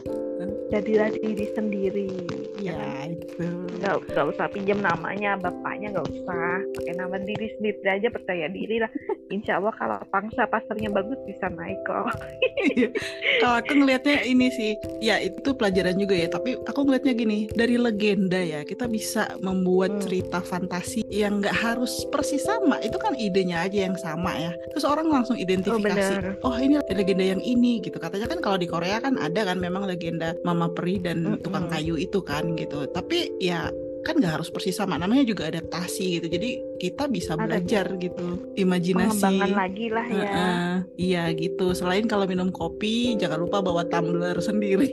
jadilah 0.69 1.09
diri 1.17 1.47
sendiri 1.55 2.11
ya 2.59 3.07
itu. 3.07 3.47
Nggak 3.79 4.11
nggak 4.11 4.25
usah 4.35 4.47
pinjam 4.51 4.79
namanya 4.83 5.39
bapaknya 5.39 5.95
nggak 5.95 6.07
usah. 6.11 6.59
Pakai 6.75 6.93
nama 6.95 7.15
diri 7.23 7.47
sendiri 7.57 7.87
aja 7.87 8.07
percaya 8.11 8.45
diri 8.51 8.83
lah. 8.83 8.91
Insya 9.31 9.57
Allah 9.61 9.73
kalau 9.75 9.97
pangsa 10.11 10.45
pasarnya 10.45 10.91
bagus 10.91 11.17
bisa 11.25 11.47
naik 11.51 11.79
kok. 11.87 12.07
Iya. 12.59 12.91
kalau 13.39 13.55
aku 13.63 13.71
ngelihatnya 13.71 14.19
ini 14.27 14.51
sih 14.51 14.75
ya 14.99 15.15
itu 15.23 15.55
pelajaran 15.55 15.95
juga 15.95 16.11
ya. 16.11 16.27
Tapi 16.27 16.59
aku 16.59 16.83
ngelihatnya 16.83 17.13
gini 17.15 17.47
dari 17.55 17.79
legenda 17.79 18.35
ya 18.35 18.67
kita 18.67 18.83
bisa 18.91 19.31
membuat 19.39 19.95
Hmm. 19.95 20.03
cerita 20.03 20.43
fantasi 20.43 21.07
yang 21.07 21.39
nggak 21.39 21.55
harus 21.55 22.03
persis 22.11 22.43
sama. 22.43 22.83
Itu 22.83 22.99
kan 22.99 23.15
idenya 23.15 23.63
aja 23.63 23.87
yang 23.87 23.95
sama 23.95 24.35
ya. 24.35 24.51
Terus 24.75 24.83
orang 24.83 25.07
langsung 25.07 25.39
identifikasi 25.39 26.13
benar. 26.19 26.35
oh 26.43 26.55
ini 26.59 26.83
legenda 26.91 27.23
yang 27.29 27.41
ini 27.45 27.77
gitu. 27.79 28.01
Katanya 28.01 28.27
kan 28.27 28.39
kalau 28.41 28.57
di 28.57 28.65
Korea 28.65 28.97
kan 28.97 29.15
ada 29.21 29.45
kan 29.45 29.61
memang 29.61 29.85
legenda 29.85 30.33
Mama 30.41 30.67
Peri 30.73 30.97
dan 30.97 31.37
tukang 31.45 31.69
kayu 31.69 31.95
itu 31.95 32.19
kan 32.25 32.57
gitu. 32.57 32.89
Tapi 32.89 33.37
ya 33.37 33.69
kan 34.03 34.15
nggak 34.15 34.39
harus 34.39 34.49
persis 34.49 34.79
sama 34.79 34.97
namanya 34.97 35.27
juga 35.27 35.47
adaptasi 35.51 36.19
gitu. 36.19 36.27
Jadi 36.31 36.49
kita 36.81 37.05
bisa 37.05 37.37
Ada 37.37 37.45
belajar 37.45 37.85
gitu. 38.01 38.49
Imajinasi. 38.57 39.21
Pengembangan 39.21 39.51
lagi 39.53 39.87
lah 39.91 40.07
ya. 40.07 40.17
Heeh, 40.25 40.71
iya 40.97 41.23
gitu. 41.35 41.71
Selain 41.77 42.09
kalau 42.09 42.25
minum 42.25 42.49
kopi, 42.49 43.13
jangan 43.19 43.39
lupa 43.45 43.61
bawa 43.61 43.85
tumbler 43.85 44.37
sendiri. 44.49 44.89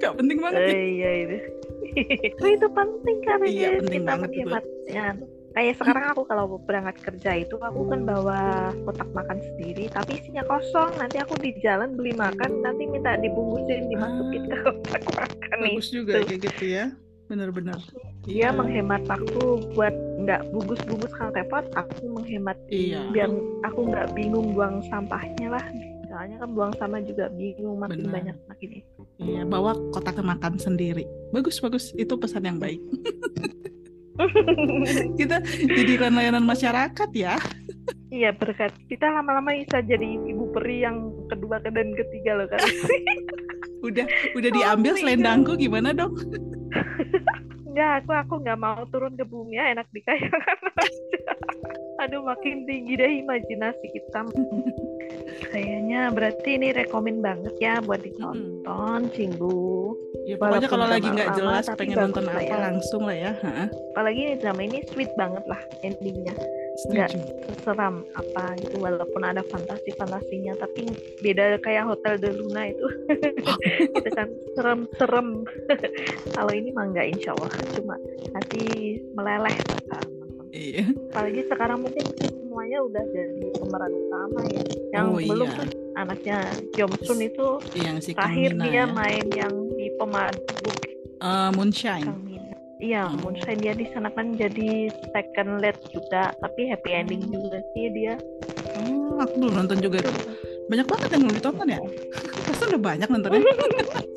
Gak 0.00 0.14
penting 0.16 0.38
banget 0.40 0.60
ya. 0.60 0.70
Eh, 0.72 0.88
iya. 0.96 1.10
Itu 1.96 2.44
Oh, 2.44 2.50
itu 2.52 2.68
penting 2.76 3.16
karena 3.24 3.46
Iya, 3.48 3.68
penting 3.80 4.02
kita 4.04 4.10
banget 4.12 4.30
ya. 4.36 5.16
Kayak 5.56 5.80
sekarang 5.80 6.04
aku 6.12 6.22
kalau 6.28 6.60
berangkat 6.60 7.00
kerja 7.00 7.30
itu 7.40 7.56
aku 7.56 7.88
kan 7.88 8.04
bawa 8.04 8.40
kotak 8.84 9.08
makan 9.10 9.40
sendiri 9.42 9.88
tapi 9.88 10.20
isinya 10.20 10.44
kosong 10.44 10.92
nanti 10.94 11.16
aku 11.16 11.32
di 11.40 11.56
jalan 11.58 11.96
beli 11.96 12.12
makan 12.12 12.60
nanti 12.60 12.84
minta 12.84 13.16
dibungkusin 13.16 13.88
dimasukin 13.88 14.42
ke 14.46 14.56
kotak 14.60 15.02
makan 15.08 15.56
nih 15.64 15.74
Bagus 15.74 15.88
juga 15.88 16.12
kayak 16.20 16.40
gitu 16.44 16.64
ya. 16.66 16.86
Bener-bener. 17.26 17.74
dia 18.22 18.54
menghemat 18.54 19.02
waktu 19.06 19.42
buat 19.74 19.90
nggak 20.20 20.46
bungkus-bungkus 20.50 21.10
kan 21.10 21.32
repot 21.32 21.66
aku 21.74 22.06
menghemat 22.06 22.54
Iya. 22.68 23.02
biar 23.10 23.30
aku 23.64 23.80
nggak 23.86 24.14
bingung 24.14 24.54
buang 24.54 24.78
sampahnya 24.86 25.50
lah 25.50 25.64
soalnya 26.06 26.38
kan 26.38 26.48
buang 26.54 26.72
sama 26.78 27.02
juga 27.02 27.26
bingung 27.32 27.80
makin 27.80 28.06
Benar. 28.06 28.14
banyak 28.14 28.36
makin 28.46 28.70
itu 28.78 29.00
Iya, 29.16 29.42
bawa 29.42 29.72
kotak 29.90 30.20
makan 30.20 30.60
sendiri. 30.60 31.02
Bagus 31.32 31.56
bagus. 31.58 31.90
Itu 31.96 32.14
pesan 32.14 32.44
yang 32.44 32.60
baik. 32.60 32.78
Kita 35.20 35.36
jadikan 35.68 36.16
layanan 36.16 36.44
masyarakat 36.44 37.10
ya. 37.12 37.36
Iya 38.06 38.30
berkat 38.32 38.72
kita 38.86 39.10
lama-lama 39.10 39.50
bisa 39.52 39.82
jadi 39.82 40.06
ibu 40.06 40.48
peri 40.54 40.86
yang 40.86 41.10
kedua 41.26 41.58
dan 41.60 41.92
ketiga 41.94 42.38
loh 42.38 42.48
kan. 42.48 42.62
Udah 43.82 44.06
udah 44.38 44.50
diambil 44.50 44.94
my 44.94 45.00
selendangku 45.02 45.52
gimana 45.58 45.90
dong? 45.92 46.14
Enggak, 47.66 48.08
aku 48.08 48.12
aku 48.16 48.34
nggak 48.40 48.56
mau 48.56 48.80
turun 48.88 49.12
ke 49.20 49.24
bumi 49.28 49.60
ya 49.60 49.76
enak 49.76 49.84
dikayakan 49.92 50.40
aja. 50.80 51.32
Aduh 52.06 52.24
makin 52.24 52.64
tinggi 52.64 52.96
deh 52.96 53.20
imajinasi 53.20 53.86
kita. 53.92 54.20
Kayaknya 55.56 56.12
berarti 56.12 56.60
ini 56.60 56.68
rekomen 56.76 57.24
banget 57.24 57.56
ya 57.56 57.80
buat 57.80 58.04
ditonton, 58.04 59.00
Cinggu. 59.08 59.96
Ya 60.28 60.36
pokoknya 60.36 60.68
kalau 60.68 60.84
lagi 60.84 61.08
nggak 61.08 61.32
lama, 61.32 61.38
jelas 61.40 61.64
tapi 61.64 61.88
pengen 61.88 61.96
nonton 62.12 62.28
apa 62.28 62.44
ya. 62.44 62.60
langsung 62.60 63.08
lah 63.08 63.16
ya. 63.16 63.32
Heeh. 63.40 63.66
Apalagi 63.96 64.20
ini 64.20 64.34
drama 64.36 64.60
ini 64.68 64.84
sweet 64.92 65.08
banget 65.16 65.40
lah 65.48 65.56
endingnya. 65.80 66.36
Nggak 66.92 67.08
seram 67.64 68.04
apa 68.12 68.52
gitu 68.60 68.84
walaupun 68.84 69.24
ada 69.24 69.40
fantasi-fantasinya 69.48 70.60
tapi 70.60 70.92
beda 71.24 71.56
kayak 71.64 71.88
Hotel 71.88 72.20
de 72.20 72.36
Luna 72.36 72.68
itu. 72.68 72.86
itu 73.96 74.10
kan 74.12 74.28
serem-serem. 74.60 75.40
kalau 76.36 76.52
ini 76.52 76.68
mah 76.76 76.84
nggak 76.92 77.16
insya 77.16 77.32
Allah 77.32 77.48
cuma 77.72 77.96
nanti 78.36 78.60
meleleh. 79.16 79.56
Iya. 80.56 80.88
apalagi 81.12 81.44
sekarang 81.52 81.84
mungkin 81.84 82.04
semuanya 82.56 82.80
udah 82.88 83.04
jadi 83.12 83.46
pemeran 83.60 83.92
utama 83.92 84.40
ya 84.48 84.64
yang 84.88 85.06
Oh, 85.06 85.20
belum 85.20 85.44
iya. 85.44 85.58
tuh 85.60 85.68
anaknya 85.92 86.38
Jongsun 86.72 87.18
itu 87.20 87.46
Yang 87.76 87.96
si 88.00 88.10
terakhir 88.16 88.50
Mina 88.50 88.64
dia 88.64 88.72
ya. 88.72 88.84
main 88.88 89.26
yang 89.28 89.54
di 89.76 89.92
pemadu 90.00 90.40
Eh, 91.20 91.50
Moonshine. 91.52 92.16
Iya 92.80 93.04
Hmm. 93.04 93.20
Moonshine 93.20 93.60
dia 93.60 93.76
di 93.76 93.84
sana 93.92 94.08
kan 94.08 94.32
jadi 94.32 94.88
second 94.88 95.60
lead 95.60 95.76
juga 95.92 96.32
tapi 96.40 96.72
happy 96.72 96.96
ending 96.96 97.20
Hmm. 97.22 97.36
juga 97.36 97.60
sih 97.76 97.92
dia 97.92 98.16
Oh, 98.72 99.20
aku 99.20 99.36
belum 99.36 99.52
nonton 99.60 99.76
juga. 99.76 100.00
Banyak 100.66 100.86
banget 100.88 101.08
yang 101.12 101.20
belum 101.28 101.36
ditonton 101.36 101.68
ya. 101.68 101.80
Masa 102.48 102.62
udah 102.66 102.80
banyak 102.82 103.08
nontonnya? 103.10 103.44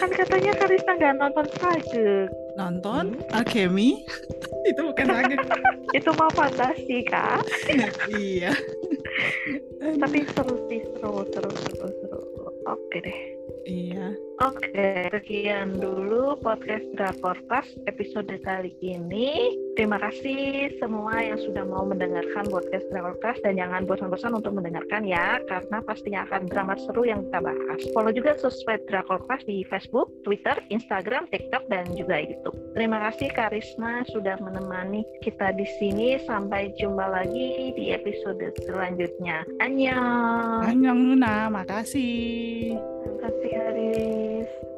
kan 0.00 0.10
katanya 0.10 0.52
Karisna 0.58 0.92
nggak 0.98 1.14
nonton 1.18 1.46
Sage 1.58 2.28
Nonton 2.58 3.04
Alchemy 3.32 4.04
itu 4.70 4.80
bukan 4.80 5.06
lagi. 5.10 5.34
itu 5.98 6.10
mau 6.16 6.30
fantasi 6.32 7.04
kak 7.04 7.42
iya. 8.12 8.52
tapi 9.98 10.24
seru 10.32 10.54
sih 10.70 10.80
seru 10.96 11.22
seru 11.32 11.50
seru 11.50 11.88
seru 11.88 12.20
oke 12.68 12.98
deh 13.02 13.18
Iya. 13.62 14.10
Oke, 14.42 15.06
sekian 15.14 15.78
dulu 15.78 16.34
podcast 16.42 16.82
Drakor 16.98 17.38
Class 17.46 17.70
episode 17.86 18.34
kali 18.42 18.74
ini. 18.82 19.54
Terima 19.78 20.02
kasih 20.02 20.66
semua 20.82 21.14
yang 21.22 21.38
sudah 21.38 21.62
mau 21.62 21.86
mendengarkan 21.86 22.50
podcast 22.50 22.82
Drakor 22.90 23.14
Class 23.22 23.38
dan 23.46 23.54
jangan 23.54 23.86
bosan-bosan 23.86 24.34
untuk 24.34 24.58
mendengarkan 24.58 25.06
ya, 25.06 25.38
karena 25.46 25.78
pastinya 25.86 26.26
akan 26.26 26.50
drama 26.50 26.74
seru 26.74 27.06
yang 27.06 27.22
kita 27.30 27.38
bahas. 27.38 27.80
Follow 27.94 28.10
juga 28.10 28.34
subscribe 28.34 28.82
Drakor 28.90 29.22
Class 29.30 29.46
di 29.46 29.62
Facebook, 29.70 30.10
Twitter, 30.26 30.58
Instagram, 30.74 31.30
TikTok, 31.30 31.62
dan 31.70 31.86
juga 31.94 32.18
YouTube. 32.18 32.58
Terima 32.74 32.98
kasih 32.98 33.30
Karisma 33.30 34.02
sudah 34.10 34.42
menemani 34.42 35.06
kita 35.22 35.54
di 35.54 35.70
sini. 35.78 36.18
Sampai 36.26 36.74
jumpa 36.82 37.14
lagi 37.14 37.78
di 37.78 37.94
episode 37.94 38.42
selanjutnya. 38.66 39.46
Annyeong! 39.62 40.66
Annyeong 40.66 41.00
Luna, 41.14 41.46
makasih. 41.46 42.74
Terima 42.74 43.18
kasih 43.30 44.31
guys. 44.42 44.71